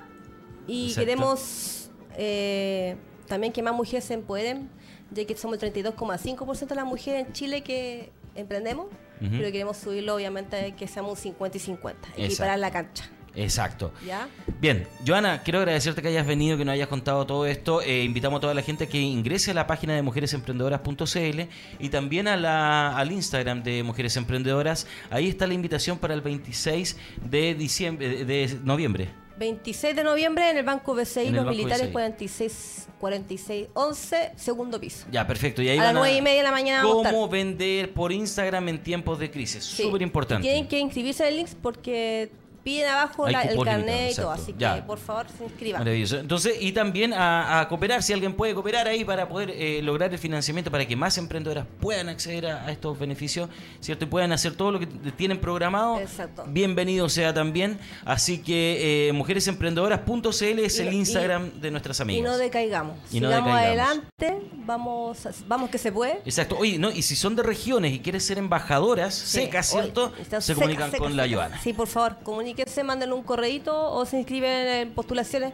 [0.67, 0.99] y Exacto.
[1.05, 2.95] queremos eh,
[3.28, 4.70] también que más mujeres se empoderen,
[5.11, 8.88] ya que somos el 32,5% de las mujeres en Chile que emprendemos,
[9.20, 12.24] Pero queremos subirlo obviamente que seamos un 50 y 50, Exacto.
[12.24, 13.09] equiparar la cancha.
[13.36, 13.93] Exacto.
[14.05, 14.28] ¿Ya?
[14.59, 17.82] Bien, Joana, quiero agradecerte que hayas venido, que nos hayas contado todo esto.
[17.82, 21.41] Eh, invitamos a toda la gente que ingrese a la página de mujeresemprendedoras.cl
[21.80, 24.88] y también a la, al Instagram de Mujeres Emprendedoras.
[25.09, 26.97] Ahí está la invitación para el 26
[27.30, 29.09] de diciembre, de noviembre.
[29.40, 31.94] 26 de noviembre en el Banco BCI, los Banco militares BCI.
[31.94, 35.08] 46, 46, 11, segundo piso.
[35.12, 35.62] Ya, perfecto.
[35.62, 38.70] Y ahí A las van nueve y media de la mañana Cómo vender por Instagram
[38.70, 39.64] en tiempos de crisis.
[39.64, 39.84] Sí.
[39.84, 40.44] Súper importante.
[40.44, 42.30] Tienen que inscribirse en el link porque
[42.70, 44.76] piden abajo la- el carnet y todo, así Ya.
[44.76, 45.82] que por favor se inscriban.
[45.82, 46.20] Maravilloso.
[46.20, 50.11] Entonces, y también a, a cooperar, si alguien puede cooperar ahí para poder eh, lograr
[50.13, 53.49] el financiamiento para que más emprendedoras puedan acceder a, a estos beneficios,
[53.80, 54.05] ¿cierto?
[54.05, 55.99] Y puedan hacer todo lo que tienen programado.
[55.99, 56.43] Exacto.
[56.47, 57.80] Bienvenido sea también.
[58.05, 62.32] Así que eh, mujeresemprendedoras.cl es Y el y- Instagram de nuestras Y amigas.
[62.32, 62.97] no decaigamos.
[63.11, 63.59] Y no decaigamos.
[63.61, 65.17] adelante, vamos,
[65.47, 66.22] vamos que se puede.
[66.26, 66.57] Exacto.
[66.57, 69.41] Oye, no, y si son de regiones y quieren ser embajadoras Sí.
[69.41, 70.11] secas, ¿cierto?
[70.39, 71.28] Se comunican con la.
[71.30, 71.59] Joana.
[71.61, 75.53] Sí, por favor, comuníquense, manden un correíto o se inscriben en postulaciones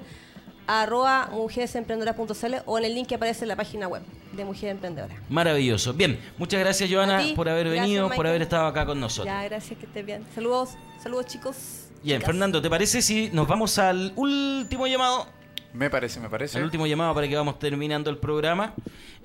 [0.68, 4.02] arroba mujeresemprendedoras.cl o en el link que aparece en la página web
[4.34, 5.16] de Mujer Emprendedora.
[5.30, 5.94] Maravilloso.
[5.94, 7.34] Bien, muchas gracias, Joana, A ti.
[7.36, 9.34] por haber Gracias, venido, por haber estado acá con nosotros.
[9.34, 10.26] Ya, gracias, que estés bien.
[10.34, 11.56] Saludos, saludos chicos.
[12.04, 12.26] Bien, chicas.
[12.28, 15.28] Fernando, ¿te parece si nos vamos al último llamado?
[15.76, 16.58] Me parece, me parece.
[16.58, 18.74] El último llamado para que vamos terminando el programa.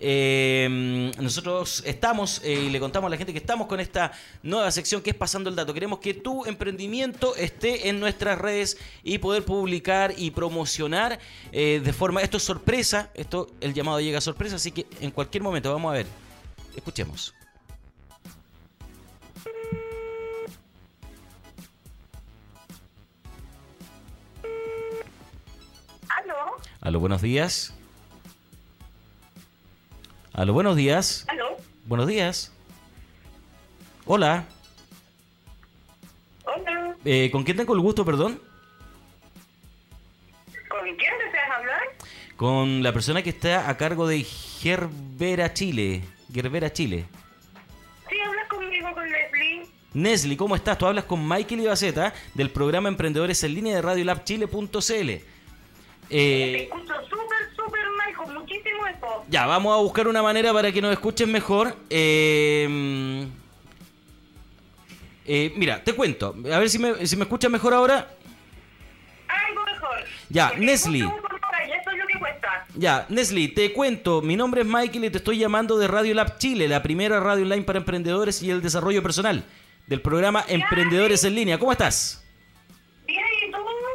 [0.00, 4.10] Eh, nosotros estamos, eh, y le contamos a la gente que estamos con esta
[4.42, 5.72] nueva sección que es Pasando el Dato.
[5.72, 11.20] Queremos que tu emprendimiento esté en nuestras redes y poder publicar y promocionar
[11.52, 12.20] eh, de forma...
[12.20, 15.90] Esto es sorpresa, esto el llamado llega a sorpresa, así que en cualquier momento vamos
[15.90, 16.06] a ver.
[16.74, 17.32] Escuchemos.
[26.80, 26.98] ¿Aló?
[26.98, 27.74] Buenos días.
[30.32, 31.26] Aló, buenos días.
[31.28, 31.56] ¿Aló?
[31.84, 32.52] Buenos días.
[34.06, 34.46] Hola.
[36.44, 36.96] Hola.
[37.04, 38.40] Eh, ¿Con quién tengo el gusto, perdón?
[40.68, 41.80] ¿Con quién deseas hablar?
[42.36, 46.02] Con la persona que está a cargo de Gerbera Chile.
[46.32, 47.04] Gerbera Chile.
[48.08, 49.66] Sí, hablas conmigo, con Leslie.
[49.92, 50.78] Nesli, ¿cómo estás?
[50.78, 54.70] Tú hablas con Michael Ibaceta del programa Emprendedores en línea de radiolabchile.cl.
[54.78, 55.24] Te
[56.10, 59.24] Eh, escucho súper, súper mal, con muchísimo eco.
[59.28, 61.76] ya, vamos a buscar una manera para que nos escuchen mejor.
[61.88, 63.26] Eh,
[65.26, 66.34] eh, mira, te cuento.
[66.52, 68.08] A ver si me, si me escuchas mejor ahora.
[69.28, 70.04] Algo mejor.
[70.28, 72.66] Ya, Porque cuesta.
[72.74, 76.38] Ya, Nesli, te cuento, mi nombre es Michael y te estoy llamando de Radio Lab
[76.38, 79.44] Chile, la primera radio online para emprendedores y el desarrollo personal
[79.86, 81.58] del programa Emprendedores en línea.
[81.58, 82.24] ¿Cómo estás?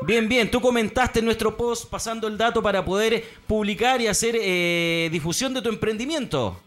[0.05, 0.27] Bien.
[0.29, 5.09] Bien, tú comentaste en nuestro post pasando el dato para poder publicar y hacer eh,
[5.11, 6.61] difusión de tu emprendimiento.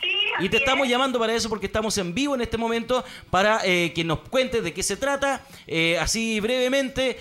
[0.00, 0.08] Sí,
[0.40, 0.90] Y te estamos es.
[0.90, 4.62] llamando para eso porque estamos en vivo en este momento para eh, que nos cuentes
[4.62, 7.18] de qué se trata, eh, así brevemente,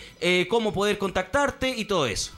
[0.49, 2.34] cómo poder contactarte y todo eso.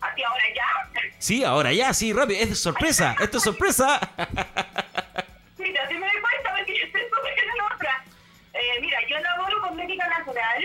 [0.00, 1.02] ¿Así ahora ya?
[1.18, 4.00] Sí, ahora ya, sí, rápido, es sorpresa, esto es sorpresa.
[8.58, 10.64] Eh, mira, yo laboro con médica natural.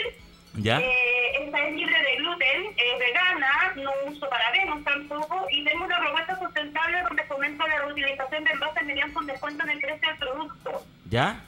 [0.56, 0.80] ¿Ya?
[0.80, 6.00] Eh, esta es libre de gluten, es vegana, no uso parabenos tampoco, y tengo una
[6.00, 10.18] propuesta sustentable donde fomento la reutilización de envases mediante un descuento en el precio del
[10.18, 10.86] producto.
[11.10, 11.44] ¿Ya?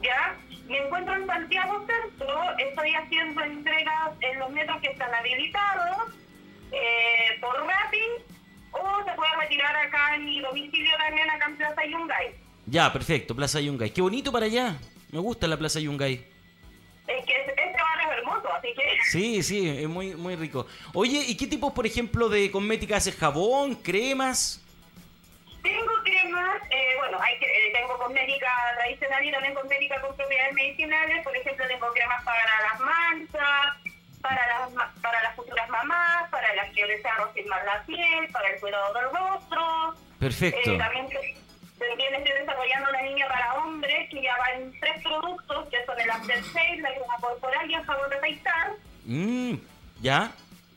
[0.00, 0.36] ¿Ya?
[0.68, 6.14] Me encuentro en Santiago Centro, estoy haciendo entregas en los metros que están habilitados
[6.72, 8.04] eh, por Rappi,
[8.72, 12.34] o se puede retirar acá en mi domicilio también acá en Plaza Yungay.
[12.66, 13.90] Ya, perfecto, Plaza Yungay.
[13.90, 14.76] Qué bonito para allá.
[15.10, 16.24] Me gusta la Plaza Yungay.
[17.06, 18.98] Es que este barrio es hermoso, así que...
[19.10, 20.66] Sí, sí, es muy, muy rico.
[20.92, 23.16] Oye, ¿y qué tipos, por ejemplo, de cosmética haces?
[23.16, 23.74] ¿Jabón?
[23.76, 24.62] ¿Cremas?
[25.62, 30.54] Tengo cremas, eh, bueno, hay que, eh, tengo cosmética tradicional y también cosmética con propiedades
[30.54, 31.24] medicinales.
[31.24, 33.76] Por ejemplo, tengo cremas para las manchas,
[34.20, 38.60] para las, para las futuras mamás, para las que desean rostimar la piel, para el
[38.60, 39.94] cuidado del rostro.
[40.20, 40.72] Perfecto.
[40.72, 41.08] Eh, también,
[41.78, 46.10] también estoy desarrollando una línea para hombres que ya van tres productos, que son el
[46.10, 48.72] aftershave, la crema corporal y el jabón de afeitar.
[49.04, 49.54] Mm,
[50.02, 50.32] ¿Ya?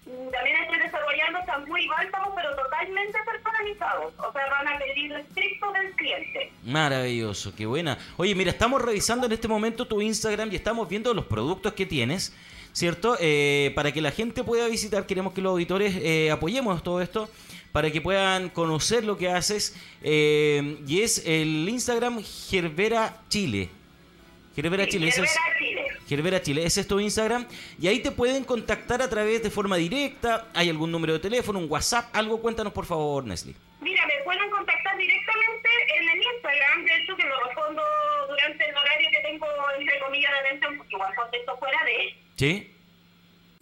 [0.06, 4.14] También estoy desarrollando shampoo y bálsamo, pero totalmente personalizados.
[4.18, 6.52] O sea, van a pedir estricto del cliente.
[6.64, 7.97] Maravilloso, qué buena.
[8.18, 11.86] Oye, mira, estamos revisando en este momento tu Instagram y estamos viendo los productos que
[11.86, 12.36] tienes,
[12.74, 13.16] ¿cierto?
[13.20, 17.30] Eh, para que la gente pueda visitar, queremos que los auditores eh, apoyemos todo esto,
[17.72, 19.76] para que puedan conocer lo que haces.
[20.04, 23.70] eh, y es el Instagram Gerbera Chile.
[24.56, 25.36] Gerbera Chile, ese es...
[25.60, 25.86] Chile.
[26.08, 27.46] Gerbera Chile, ese es tu Instagram.
[27.80, 30.50] Y ahí te pueden contactar a través de forma directa.
[30.54, 32.14] ¿Hay algún número de teléfono, un WhatsApp?
[32.14, 33.54] Algo, cuéntanos por favor, Nestle.
[33.80, 36.84] Mira, me pueden contactar directamente en el Instagram.
[36.86, 37.82] De hecho, que lo respondo
[38.28, 39.48] durante el horario que tengo,
[39.80, 42.16] entre comillas, de atención, porque igual contesto fuera de...
[42.36, 42.74] ¿Sí?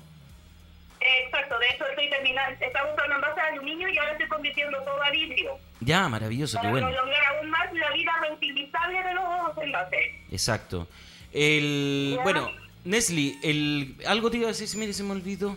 [1.00, 1.56] Exacto.
[1.58, 5.10] De hecho, estoy terminando, estaba usando envase de aluminio y ahora estoy convirtiendo todo a
[5.10, 5.56] vidrio.
[5.80, 6.88] Ya, maravilloso, qué Para bueno.
[6.88, 10.06] prolongar aún más la vida reutilizable de los envases.
[10.32, 10.88] Exacto.
[11.32, 12.22] El, Ya.
[12.22, 12.50] bueno,
[12.84, 15.56] Nestle, el, algo te iba a decir, mire, se me olvidó.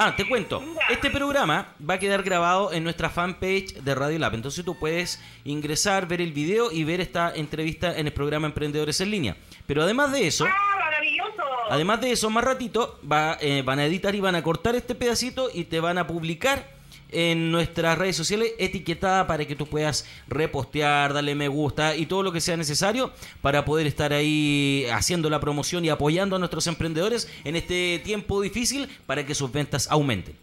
[0.00, 0.62] Ah, te cuento.
[0.90, 4.34] Este programa va a quedar grabado en nuestra fanpage de Radio Lab.
[4.34, 9.00] Entonces tú puedes ingresar, ver el video y ver esta entrevista en el programa Emprendedores
[9.00, 9.36] en Línea.
[9.66, 11.42] Pero además de eso, ¡Ah, maravilloso!
[11.68, 14.94] además de eso, más ratito va, eh, van a editar y van a cortar este
[14.94, 16.77] pedacito y te van a publicar
[17.10, 22.22] en nuestras redes sociales etiquetada para que tú puedas repostear, darle me gusta y todo
[22.22, 26.66] lo que sea necesario para poder estar ahí haciendo la promoción y apoyando a nuestros
[26.66, 30.36] emprendedores en este tiempo difícil para que sus ventas aumenten.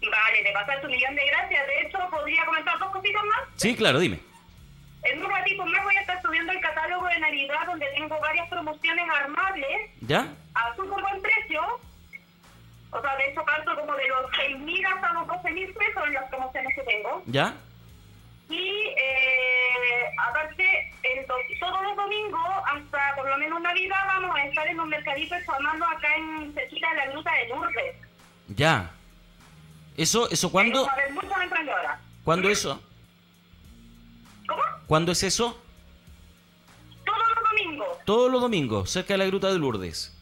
[0.00, 1.66] Vale, te pasaste un millón de gracias.
[1.66, 3.48] De hecho, podría comentar dos cositas más.
[3.56, 4.20] Sí, claro, dime.
[5.02, 8.48] En un ratito más voy a estar subiendo el catálogo de Navidad donde tengo varias
[8.48, 10.28] promociones armables ¿Ya?
[10.54, 11.60] a súper buen precio.
[12.94, 16.28] O sea, de hecho parto como de los 6.000 hasta los 12.000 pesos en las
[16.30, 17.22] promociones que tengo.
[17.26, 17.56] ¿Ya?
[18.48, 24.66] Y eh, aparte, el todos los domingos, hasta por lo menos Navidad, vamos a estar
[24.68, 27.96] en un mercadito formando acá en cerquita de la gruta de Lourdes.
[28.48, 28.90] ¿Ya?
[29.96, 30.88] ¿Eso, eso cuándo?
[31.14, 32.00] Muchas emprendedoras.
[32.22, 32.80] ¿Cuándo eso?
[34.46, 34.62] ¿Cómo?
[34.86, 35.60] ¿Cuándo es eso?
[37.04, 37.98] Todos los domingos.
[38.04, 40.13] Todos los domingos, cerca de la Gruta de Lourdes.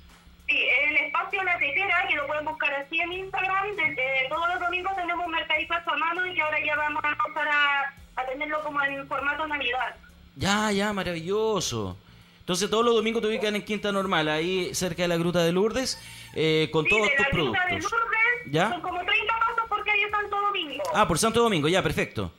[0.52, 4.60] Sí, el espacio La Tetera, que lo pueden buscar así en Instagram, desde todos los
[4.60, 8.26] domingos tenemos un mercadito a mano y que ahora ya vamos a empezar a, a
[8.26, 9.96] tenerlo como en formato Navidad.
[10.36, 11.96] Ya, ya, maravilloso.
[12.40, 15.52] Entonces todos los domingos te ubican en Quinta Normal, ahí cerca de la Gruta de
[15.52, 15.98] Lourdes,
[16.34, 17.92] eh, con Sí, todos de tus la gruta de productos.
[17.92, 18.68] Lourdes ¿Ya?
[18.68, 20.82] son como 30 pasos porque ahí es Santo Domingo.
[20.94, 22.30] Ah, por Santo Domingo, ya, perfecto.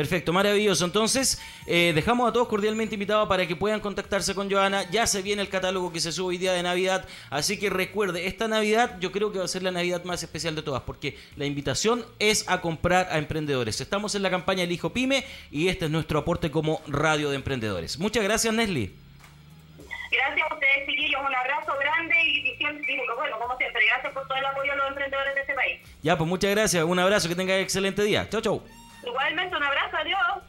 [0.00, 0.86] Perfecto, maravilloso.
[0.86, 4.90] Entonces, eh, dejamos a todos cordialmente invitados para que puedan contactarse con Joana.
[4.90, 7.06] Ya se viene el catálogo que se sube hoy día de Navidad.
[7.28, 10.56] Así que recuerde, esta Navidad yo creo que va a ser la Navidad más especial
[10.56, 13.78] de todas, porque la invitación es a comprar a emprendedores.
[13.82, 17.36] Estamos en la campaña El Hijo Pyme y este es nuestro aporte como radio de
[17.36, 17.98] emprendedores.
[17.98, 18.94] Muchas gracias, Nesli.
[20.10, 21.20] Gracias a ustedes, chiquillos.
[21.20, 24.88] Un abrazo grande y, siempre, bueno, como siempre, gracias por todo el apoyo a los
[24.88, 25.80] emprendedores de este país.
[26.02, 26.84] Ya, pues muchas gracias.
[26.84, 28.26] Un abrazo, que tengan excelente día.
[28.30, 28.79] Chau, chau.
[29.06, 29.96] Igualmente, un abrazo.
[29.96, 30.44] Adiós.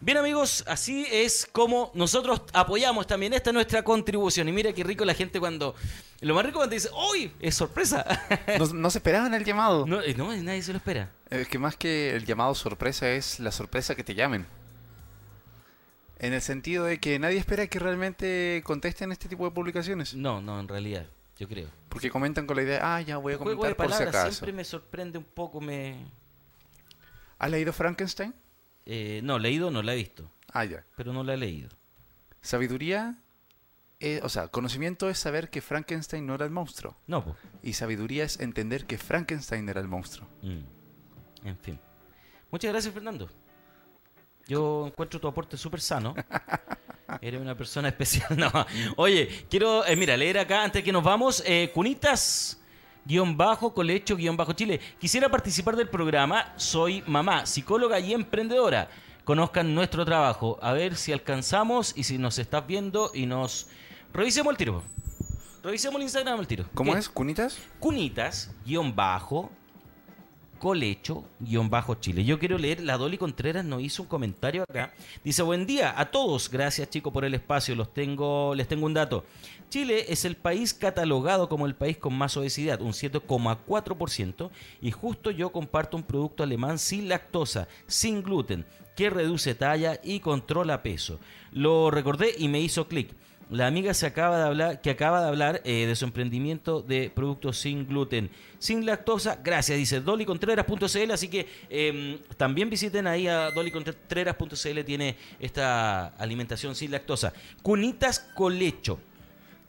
[0.00, 3.32] Bien amigos, así es como nosotros apoyamos también.
[3.34, 4.48] Esta es nuestra contribución.
[4.48, 5.76] Y mira qué rico la gente cuando...
[6.20, 7.32] Lo más rico cuando dice, ¡Uy!
[7.38, 8.04] Es sorpresa.
[8.58, 9.86] No, no se esperaban el llamado.
[9.86, 11.10] no, eh, no, nadie se lo espera.
[11.30, 14.46] Es que más que el llamado sorpresa es la sorpresa que te llamen.
[16.18, 20.14] En el sentido de que nadie espera que realmente contesten este tipo de publicaciones.
[20.14, 21.06] No, no, en realidad,
[21.38, 21.68] yo creo.
[21.88, 24.02] Porque comentan con la idea, ah, ya voy a El juego de comentar por si
[24.02, 24.32] acaso.
[24.32, 25.60] siempre me sorprende un poco.
[25.60, 26.06] me
[27.42, 28.34] ¿Has leído Frankenstein?
[28.86, 30.84] eh, No, leído no la he visto, Ah, ya.
[30.96, 31.68] pero no la he leído.
[32.40, 33.18] Sabiduría,
[34.00, 36.96] eh, o sea, conocimiento es saber que Frankenstein no era el monstruo.
[37.06, 37.36] No, pues.
[37.62, 40.28] Y sabiduría es entender que Frankenstein era el monstruo.
[40.42, 41.46] Mm.
[41.48, 41.78] En fin.
[42.50, 43.28] Muchas gracias, Fernando.
[44.46, 46.14] Yo encuentro tu aporte súper sano.
[47.20, 48.28] Eres una persona especial.
[48.36, 48.50] No.
[48.96, 51.42] Oye, quiero, eh, mira, leer acá antes que nos vamos.
[51.46, 52.58] eh, Cunitas.
[53.04, 54.80] Guión bajo, colecho, guion bajo Chile.
[55.00, 56.52] Quisiera participar del programa.
[56.56, 58.88] Soy mamá, psicóloga y emprendedora.
[59.24, 60.58] Conozcan nuestro trabajo.
[60.62, 63.66] A ver si alcanzamos y si nos estás viendo y nos.
[64.12, 64.82] Revisemos el tiro.
[65.62, 66.64] Revisemos el Instagram el tiro.
[66.74, 66.98] ¿Cómo ¿Qué?
[66.98, 67.08] es?
[67.08, 67.58] ¿Cunitas?
[67.78, 69.50] Cunitas, guion bajo,
[70.62, 72.22] colecho, guion bajo Chile.
[72.22, 74.94] Yo quiero leer, la Dolly Contreras nos hizo un comentario acá.
[75.24, 78.94] Dice, buen día a todos, gracias chicos por el espacio, los tengo, les tengo un
[78.94, 79.24] dato.
[79.70, 84.50] Chile es el país catalogado como el país con más obesidad, un 7,4%,
[84.80, 90.20] y justo yo comparto un producto alemán sin lactosa, sin gluten, que reduce talla y
[90.20, 91.18] controla peso.
[91.50, 93.12] Lo recordé y me hizo clic.
[93.52, 97.10] La amiga se acaba de hablar, que acaba de hablar eh, de su emprendimiento de
[97.14, 99.38] productos sin gluten, sin lactosa.
[99.44, 101.10] Gracias, dice dollycontreras.cl.
[101.12, 104.84] Así que eh, también visiten ahí a dollycontreras.cl.
[104.84, 107.32] Tiene esta alimentación sin lactosa.
[107.62, 108.98] Cunitas Colecho.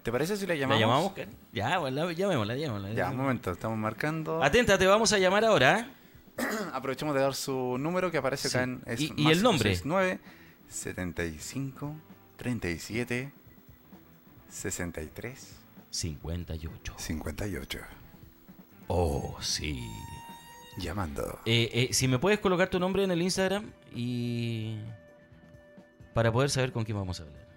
[0.02, 0.82] ¿Te parece si la ¿La llamamos?
[0.82, 1.12] llamamos?
[1.14, 1.30] Karen?
[1.54, 2.94] Ya, bueno, la- llamémosla, llamémosla.
[2.94, 4.44] Ya, un momento, estamos marcando.
[4.44, 5.80] Atenta, te vamos a llamar ahora.
[5.80, 6.44] ¿eh?
[6.74, 8.58] Aprovechemos de dar su número que aparece Sí.
[8.58, 9.78] acá en es Y- y el nombre.
[9.84, 10.20] 9
[10.70, 11.96] 75
[12.38, 13.32] 37
[14.54, 15.56] 63
[15.90, 16.94] 58.
[16.98, 17.80] 58.
[18.88, 19.80] Oh, sí.
[20.78, 21.40] Llamando.
[21.46, 24.78] Eh, eh, si me puedes colocar tu nombre en el Instagram y
[26.14, 27.48] para poder saber con quién vamos a hablar.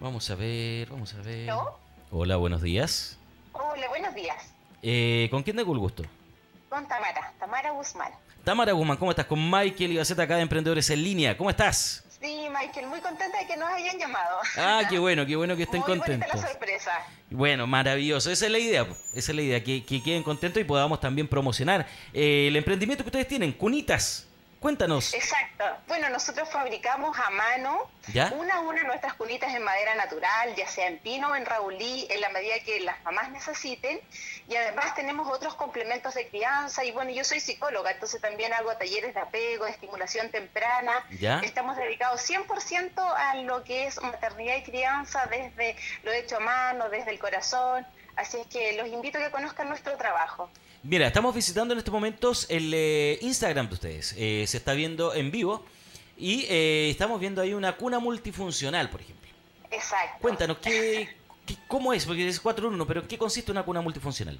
[0.00, 1.48] Vamos a ver, vamos a ver.
[1.48, 1.78] ¿No?
[2.10, 3.18] Hola, buenos días.
[3.52, 4.52] Hola, buenos días.
[4.82, 6.04] Eh, ¿Con quién tengo el gusto?
[6.68, 8.12] Con Tamara, Tamara Guzmán.
[8.44, 9.26] Tamara Guzmán, ¿cómo estás?
[9.26, 11.36] Con Michael y Gaceta acá de Emprendedores en Línea.
[11.36, 12.07] ¿Cómo estás?
[12.20, 14.38] Sí, Michael, muy contenta de que nos hayan llamado.
[14.56, 16.28] Ah, qué bueno, qué bueno que estén muy contentos.
[16.34, 16.92] la sorpresa.
[17.30, 18.30] Bueno, maravilloso.
[18.30, 18.86] Esa es la idea.
[19.14, 23.04] Esa es la idea, que, que queden contentos y podamos también promocionar eh, el emprendimiento
[23.04, 24.27] que ustedes tienen, Cunitas.
[24.60, 25.14] Cuéntanos.
[25.14, 25.64] Exacto.
[25.86, 28.32] Bueno, nosotros fabricamos a mano ¿Ya?
[28.36, 32.06] una a una nuestras cunitas en madera natural, ya sea en pino o en raulí,
[32.10, 34.00] en la medida que las mamás necesiten.
[34.48, 36.84] Y además tenemos otros complementos de crianza.
[36.84, 41.04] Y bueno, yo soy psicóloga, entonces también hago talleres de apego, de estimulación temprana.
[41.20, 41.40] ¿Ya?
[41.40, 46.88] Estamos dedicados 100% a lo que es maternidad y crianza, desde lo hecho a mano,
[46.88, 47.86] desde el corazón.
[48.16, 50.50] Así es que los invito a que conozcan nuestro trabajo.
[50.82, 54.14] Mira, estamos visitando en estos momentos el eh, Instagram de ustedes.
[54.16, 55.64] Eh, se está viendo en vivo
[56.16, 59.28] y eh, estamos viendo ahí una cuna multifuncional, por ejemplo.
[59.70, 60.18] Exacto.
[60.20, 61.08] Cuéntanos, ¿qué,
[61.46, 62.06] qué- cómo es?
[62.06, 64.38] Porque es 4 en 1, pero ¿en qué consiste una cuna multifuncional?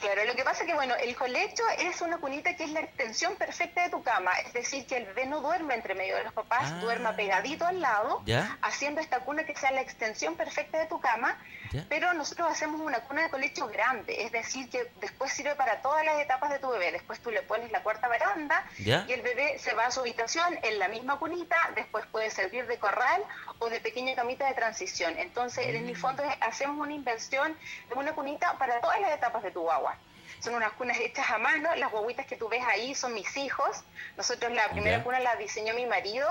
[0.00, 2.80] Claro, lo que pasa es que, bueno, el colecho es una cunita que es la
[2.80, 6.24] extensión perfecta de tu cama, es decir, que el bebé no duerme entre medio de
[6.24, 6.80] los papás, Ah.
[6.82, 8.58] duerma pegadito al lado, ¿Ya?
[8.60, 11.38] haciendo esta cuna que sea la extensión perfecta de tu cama,
[11.74, 11.84] ¿Ya?
[11.88, 16.04] pero nosotros hacemos una cuna de colecho grande, es decir, que después sirve para todas
[16.04, 19.04] las etapas de tu bebé, después tú le pones la cuarta baranda ¿Ya?
[19.08, 22.66] y el bebé se va a su habitación en la misma cunita, después puede servir
[22.66, 23.24] de corral
[23.58, 25.18] o de pequeña camita de transición.
[25.18, 27.58] Entonces, en el fondo es- hacemos una inversión
[27.88, 29.96] de una cunita para todas las etapas de tu guagua.
[30.40, 33.82] Son unas cunas hechas a mano, las guaguitas que tú ves ahí son mis hijos.
[34.16, 36.28] Nosotros la primera cuna la diseñó mi marido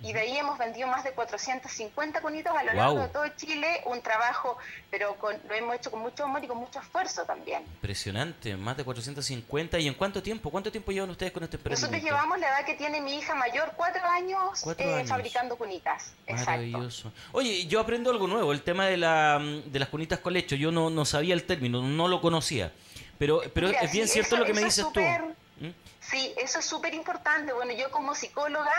[0.00, 3.82] y de ahí hemos vendido más de 450 cunitos a lo largo de todo Chile.
[3.86, 4.56] Un trabajo,
[4.90, 7.62] pero con- lo hemos hecho con mucho amor y con mucho esfuerzo también.
[7.64, 9.78] Impresionante, más de 450.
[9.78, 10.50] ¿Y en cuánto tiempo?
[10.50, 12.16] ¿Cuánto tiempo llevan ustedes con este Nosotros emprendimiento?
[12.16, 15.08] llevamos la edad que tiene mi hija mayor, cuatro años, Cuatro eh, años.
[15.08, 16.12] fabricando cunitas.
[16.26, 16.50] Exacto.
[16.52, 17.12] Maravilloso.
[17.32, 20.54] Oye, yo aprendo algo nuevo, el tema de, la, de las cunitas colecho.
[20.54, 22.72] Yo no, no sabía el término, no lo conocía.
[23.18, 25.00] Pero, pero Mira, es bien sí, cierto eso- lo que me dices es tú.
[25.00, 25.70] ¿Mm?
[26.00, 27.52] Sí, eso es súper importante.
[27.52, 28.72] Bueno, yo como psicóloga,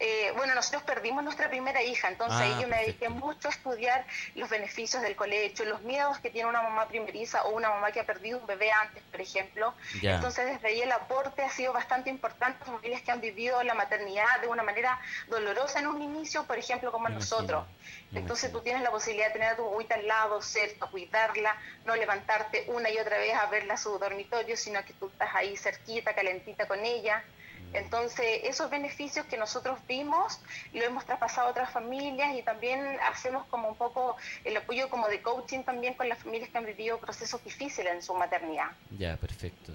[0.00, 3.50] eh, bueno, nosotros perdimos nuestra primera hija, entonces Ah, ahí yo me dediqué mucho a
[3.50, 7.90] estudiar los beneficios del colecho, los miedos que tiene una mamá primeriza o una mamá
[7.90, 9.74] que ha perdido un bebé antes, por ejemplo.
[10.00, 10.16] Ya.
[10.16, 14.40] Entonces desde ahí el aporte ha sido bastante importante familias que han vivido la maternidad
[14.40, 17.64] de una manera dolorosa en un inicio, por ejemplo, como nosotros.
[18.12, 21.96] Entonces tú tienes la posibilidad de tener a tu agüita al lado, cerca, cuidarla, no
[21.96, 25.56] levantarte una y otra vez a verla a su dormitorio, sino que tú estás ahí
[25.56, 27.24] cerquita, calentita con ella.
[27.72, 30.40] Entonces, esos beneficios que nosotros vimos
[30.72, 35.08] lo hemos traspasado a otras familias y también hacemos como un poco el apoyo como
[35.08, 38.70] de coaching también con las familias que han vivido procesos difíciles en su maternidad.
[38.98, 39.72] Ya, perfecto.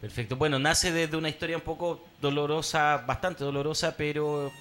[0.00, 0.36] Perfecto.
[0.36, 4.52] Bueno, nace desde una historia un poco dolorosa, bastante dolorosa, pero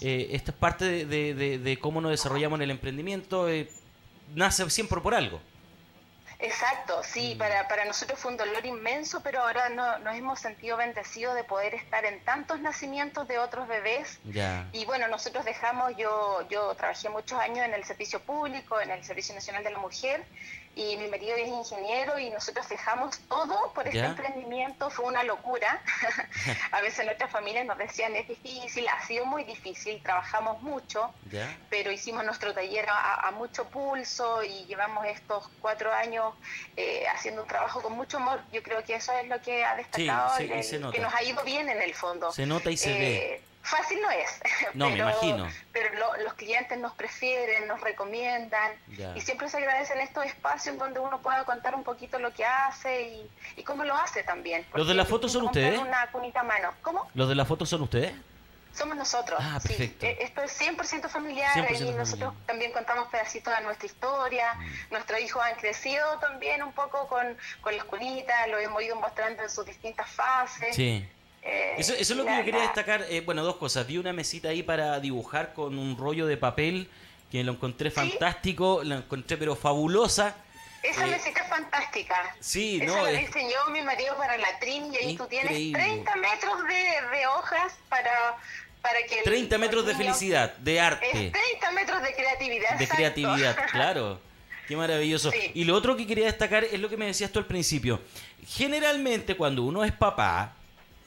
[0.00, 3.48] eh, esta es parte de cómo nos desarrollamos en el emprendimiento.
[3.48, 3.70] eh,
[4.34, 5.40] nace siempre por algo.
[6.40, 10.76] Exacto, sí, para, para nosotros fue un dolor inmenso, pero ahora no, nos hemos sentido
[10.76, 14.20] bendecidos de poder estar en tantos nacimientos de otros bebés.
[14.72, 19.02] Y bueno, nosotros dejamos, yo, yo trabajé muchos años en el servicio público, en el
[19.02, 20.24] Servicio Nacional de la Mujer,
[20.76, 24.06] y mi marido es ingeniero y nosotros dejamos todo por este ¿Ya?
[24.06, 25.82] emprendimiento, fue una locura.
[26.72, 31.56] a veces nuestras familias nos decían es difícil, ha sido muy difícil, trabajamos mucho, Ya.
[31.70, 36.34] pero hicimos nuestro taller a, a mucho pulso y llevamos estos cuatro años
[36.76, 38.40] eh, haciendo un trabajo con mucho amor.
[38.52, 41.22] Yo creo que eso es lo que ha destacado sí, se el- que nos ha
[41.22, 42.30] ido bien en el fondo.
[42.32, 43.42] Se nota y se Eh, ve.
[43.70, 44.40] Fácil no es.
[44.74, 45.48] No, me imagino.
[45.72, 48.72] Pero lo- los clientes nos prefieren, nos recomiendan
[49.14, 53.02] y siempre se agradecen estos espacios donde uno pueda contar un poquito lo que hace
[53.02, 54.62] y, y cómo lo hace también.
[54.62, 55.78] ¿Los de Porque la es foto son ustedes?
[55.78, 56.74] Una cunita a mano.
[56.82, 57.08] ¿Cómo?
[57.14, 58.12] ¿Los de la foto son ustedes?
[58.74, 59.40] Somos nosotros.
[59.42, 59.68] Ah, sí.
[59.68, 60.06] perfecto.
[60.06, 62.30] Eh, Esto es 100% familiar 100% y nosotros familiar.
[62.32, 62.46] Mm.
[62.46, 64.54] también contamos pedacitos de nuestra historia.
[64.90, 69.42] Nuestros hijos han crecido también un poco con, con las cunitas, lo hemos ido mostrando
[69.42, 70.76] en sus distintas fases.
[70.76, 71.08] Sí.
[71.42, 73.04] Eh, Eso, eso es lo que la- yo quería destacar.
[73.08, 73.86] eh, bueno, dos cosas.
[73.86, 76.88] Vi una mesita ahí para dibujar con un rollo de papel
[77.30, 80.34] que lo encontré fantástico, la encontré pero fabulosa.
[80.82, 82.34] Esa Eh, mesita es fantástica.
[82.40, 85.50] Sí, Esa no, la es- diseñó mi marido para la trin y ahí tú tienes
[85.50, 85.78] Increíble.
[86.04, 88.36] 30 metros de, de hojas para,
[88.80, 89.18] para que...
[89.18, 92.78] el- 30 metros de generosidad, de arte, Es 30 metros de creatividad.
[92.78, 92.96] de exacto.
[92.96, 94.20] creatividad, claro.
[94.68, 95.30] Qué maravilloso.
[95.30, 95.50] Sí.
[95.54, 98.00] Y lo otro que quería destacar es lo que me decías tú al principio.
[98.46, 100.54] Generalmente cuando uno es papá,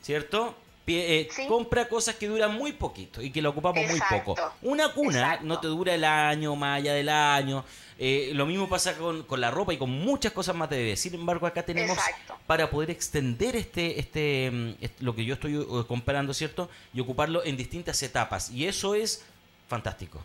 [0.02, 0.56] ¿cierto?
[0.88, 1.48] Eh, Sí.
[1.48, 4.36] Compra cosas que duran muy poquito y que la ocupamos muy poco.
[4.62, 5.46] Una cuna Exacto.
[5.46, 7.64] no te dura el año, más allá del año.
[7.98, 10.98] Eh, lo mismo pasa con, con la ropa y con muchas cosas más de bebé.
[10.98, 12.38] Sin embargo, acá tenemos Exacto.
[12.48, 16.70] para poder extender este, este, mm, lo que yo estoy eh, comprando, ¿cierto?
[16.94, 18.50] Y ocuparlo en distintas etapas.
[18.50, 19.24] Y eso es
[19.70, 20.22] fantástico.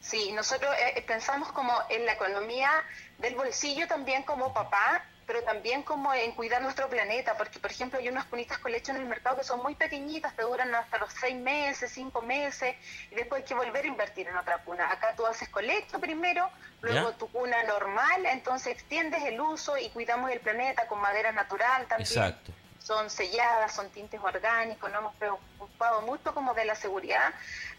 [0.00, 2.70] Sí, nosotros eh, pensamos como en la economía
[3.18, 7.98] del bolsillo también como papá pero también como en cuidar nuestro planeta, porque por ejemplo
[7.98, 10.98] hay unas cunitas con leche en el mercado que son muy pequeñitas, te duran hasta
[10.98, 12.76] los seis meses, cinco meses,
[13.10, 14.90] y después hay que volver a invertir en otra cuna.
[14.90, 16.48] Acá tú haces colecto primero,
[16.80, 17.16] luego ¿Ya?
[17.16, 22.08] tu cuna normal, entonces extiendes el uso y cuidamos el planeta con madera natural también.
[22.08, 22.52] Exacto.
[22.82, 27.32] Son selladas, son tintes orgánicos, nos hemos preocupado mucho como de la seguridad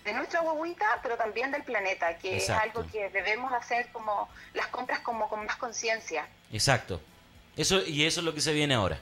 [0.05, 2.53] de nuestra guaguita, pero también del planeta, que Exacto.
[2.53, 7.01] es algo que debemos hacer como las compras como con más conciencia, Exacto.
[7.55, 8.99] Eso, y eso es lo que se viene ahora.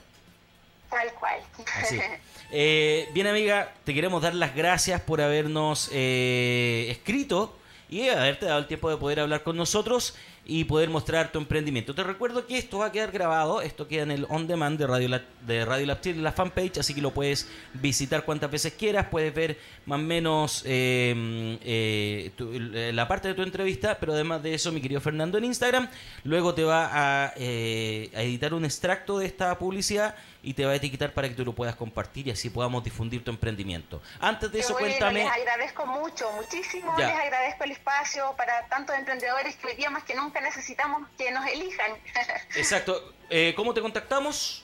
[0.89, 1.39] tal cual.
[1.75, 1.99] Así.
[2.53, 7.57] Eh, bien, amiga, te queremos dar las gracias por habernos eh, escrito
[7.89, 11.93] y haberte dado el tiempo de poder hablar con nosotros y poder mostrar tu emprendimiento.
[11.93, 14.87] Te recuerdo que esto va a quedar grabado, esto queda en el on demand de
[14.87, 18.73] Radio Lab, de Radio Lab Chile, la fanpage, así que lo puedes visitar cuantas veces
[18.73, 24.13] quieras, puedes ver más o menos eh, eh, tu- la parte de tu entrevista, pero
[24.13, 25.87] además de eso, mi querido Fernando, en Instagram,
[26.23, 26.89] luego te va
[27.25, 31.29] a, eh, a editar un extracto de esta publicidad y te va a etiquetar para
[31.29, 34.01] que tú lo puedas compartir y así podamos difundir tu emprendimiento.
[34.19, 35.23] Antes de Qué eso, bueno, cuéntame...
[35.23, 36.95] Les agradezco mucho, muchísimo.
[36.97, 37.07] Ya.
[37.09, 41.31] Les agradezco el espacio para tantos emprendedores que hoy día más que nunca necesitamos que
[41.31, 41.91] nos elijan.
[42.55, 43.13] Exacto.
[43.29, 44.63] Eh, ¿Cómo te contactamos?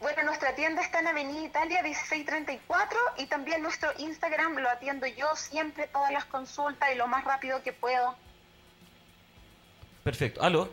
[0.00, 5.36] bueno, nuestra tienda está en Avenida Italia 1634 y también nuestro Instagram lo atiendo yo
[5.36, 8.16] siempre, todas las consultas y lo más rápido que puedo.
[10.02, 10.42] Perfecto.
[10.42, 10.72] ¿Aló?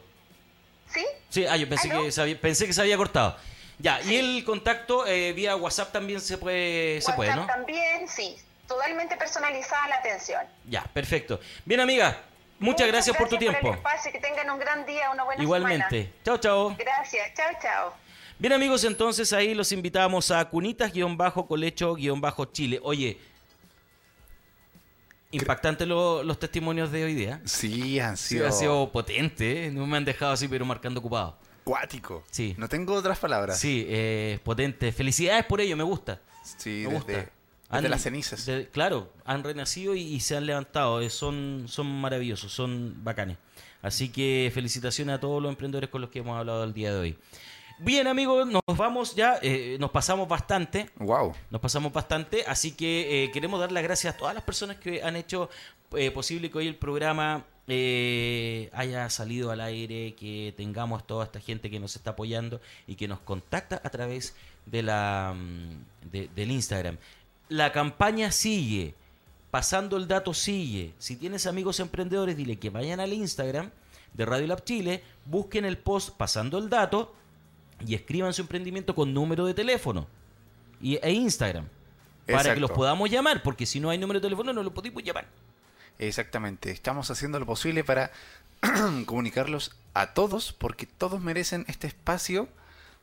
[0.89, 1.05] ¿Sí?
[1.29, 2.03] Sí, ah, yo pensé ¿Aló?
[2.03, 3.37] que, se había, pensé que se había cortado.
[3.79, 7.53] Ya, y el contacto eh, vía WhatsApp también se puede, se puede, WhatsApp ¿no?
[7.53, 8.37] también, sí.
[8.65, 10.41] Totalmente personalizada la atención.
[10.65, 11.39] Ya, perfecto.
[11.65, 12.17] Bien, amiga,
[12.59, 13.73] muchas, gracias, por tu el tiempo.
[13.73, 15.89] espacio, que tengan un gran día, una buena Igualmente.
[15.89, 16.09] semana.
[16.23, 16.75] Chao, chao.
[16.77, 17.93] Gracias, chao, chao.
[18.39, 22.79] Bien, amigos, entonces ahí los invitamos a Cunitas-Colecho-Chile.
[22.83, 23.17] Oye,
[25.31, 27.41] impactante lo- los testimonios de hoy día.
[27.45, 29.71] Sí, han Sí, sido ha sido potente, ¿eh?
[29.71, 31.37] no me han dejado así, pero marcando ocupado.
[31.63, 32.23] cuático.
[32.31, 32.55] Sí.
[32.57, 33.59] No tengo otras palabras.
[33.59, 34.91] Sí, eh, potente.
[34.93, 36.21] Felicidades por ello, me gusta.
[36.57, 37.11] Sí, Me gusta.
[37.11, 37.29] desde,
[37.69, 38.45] Han- las cenizas.
[38.45, 41.01] de- claro, han renacido y, y se han levantado.
[41.01, 43.37] eh, son, son maravillosos, son bacanes.
[43.81, 46.99] Así que felicitaciones a todos los emprendedores con los que hemos hablado el día de
[46.99, 47.17] hoy.
[47.79, 49.37] Bien, amigos, nos vamos ya.
[49.41, 50.89] eh, nos pasamos bastante.
[50.97, 51.35] Wow.
[51.51, 55.03] Nos pasamos bastante, así que eh, queremos dar las gracias a todas las personas que
[55.03, 55.49] han hecho
[55.95, 57.45] eh, posible que hoy el programa
[58.73, 63.07] haya salido al aire, que tengamos toda esta gente que nos está apoyando y que
[63.07, 66.97] nos contacta a través de la mm, de- del Instagram.
[67.49, 68.93] La campaña sigue,
[69.51, 70.93] pasando el dato sigue.
[70.99, 73.71] Si tienes amigos emprendedores, dile que vayan al Instagram
[74.13, 77.13] de Radio Lab Chile, busquen el post pasando el dato
[77.85, 80.07] y escriban su emprendimiento con número de teléfono
[80.81, 81.67] y, e Instagram.
[82.25, 85.01] Para que los podamos llamar, porque si no hay número de teléfono no los podemos
[85.01, 85.27] llamar.
[85.97, 86.71] Exactamente.
[86.71, 88.11] Estamos haciendo lo posible para
[89.05, 92.49] comunicarlos a todos, porque todos merecen este espacio.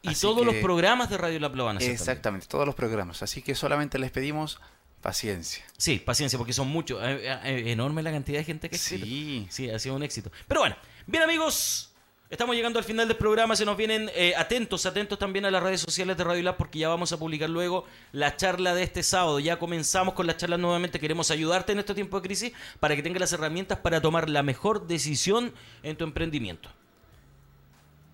[0.04, 1.88] Y Así todos los programas de Radio Lab lo van a hacer.
[1.88, 2.00] también.
[2.00, 3.22] Exactamente, todos los programas.
[3.22, 4.60] Así que solamente les pedimos
[5.00, 5.64] paciencia.
[5.78, 7.00] Sí, paciencia, porque son muchos.
[7.02, 8.76] Eh, eh, enorme la cantidad de gente que.
[8.76, 9.46] Sí.
[9.48, 10.30] Sí, ha sido un éxito.
[10.46, 10.76] Pero bueno,
[11.06, 11.90] bien amigos,
[12.28, 13.56] estamos llegando al final del programa.
[13.56, 16.80] Se nos vienen eh, atentos, atentos también a las redes sociales de Radio Lab porque
[16.80, 19.40] ya vamos a publicar luego la charla de este sábado.
[19.40, 21.00] Ya comenzamos con la charla nuevamente.
[21.00, 24.42] Queremos ayudarte en este tiempo de crisis para que tengas las herramientas para tomar la
[24.42, 26.70] mejor decisión en tu emprendimiento.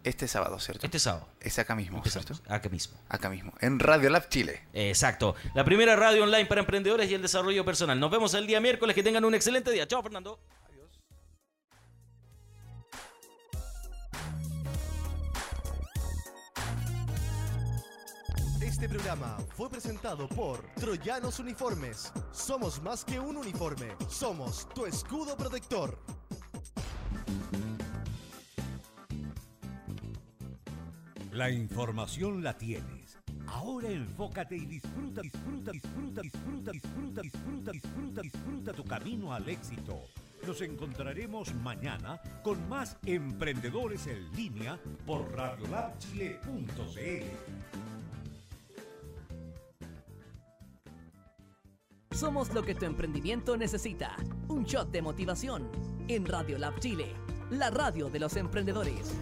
[0.02, 0.86] Este sábado, ¿cierto?
[0.86, 1.28] Este sábado.
[1.40, 2.26] Es acá mismo, Empezamos.
[2.26, 2.42] ¿cierto?
[2.52, 2.98] Acá mismo.
[3.08, 4.66] Acá mismo, en Radio Lab Chile.
[4.72, 5.34] Exacto.
[5.54, 8.00] La primera radio online para emprendedores y el desarrollo personal.
[8.00, 8.94] Nos vemos el día miércoles.
[8.94, 9.86] Que tengan un excelente día.
[9.86, 10.40] Chao, Fernando.
[18.62, 22.10] Este programa fue presentado por Troyanos Uniformes.
[22.32, 25.98] Somos más que un uniforme, somos tu escudo protector.
[31.32, 33.16] La información la tienes.
[33.46, 40.06] Ahora enfócate y disfruta, disfruta, disfruta, disfruta, disfruta, disfruta, disfruta, disfruta tu camino al éxito.
[40.44, 44.76] Nos encontraremos mañana con más emprendedores en línea
[45.06, 47.26] por radiolabchile.cl.
[52.10, 54.16] Somos lo que tu emprendimiento necesita.
[54.48, 55.70] Un shot de motivación
[56.08, 57.14] en Radio Lab Chile,
[57.50, 59.14] la radio de los emprendedores.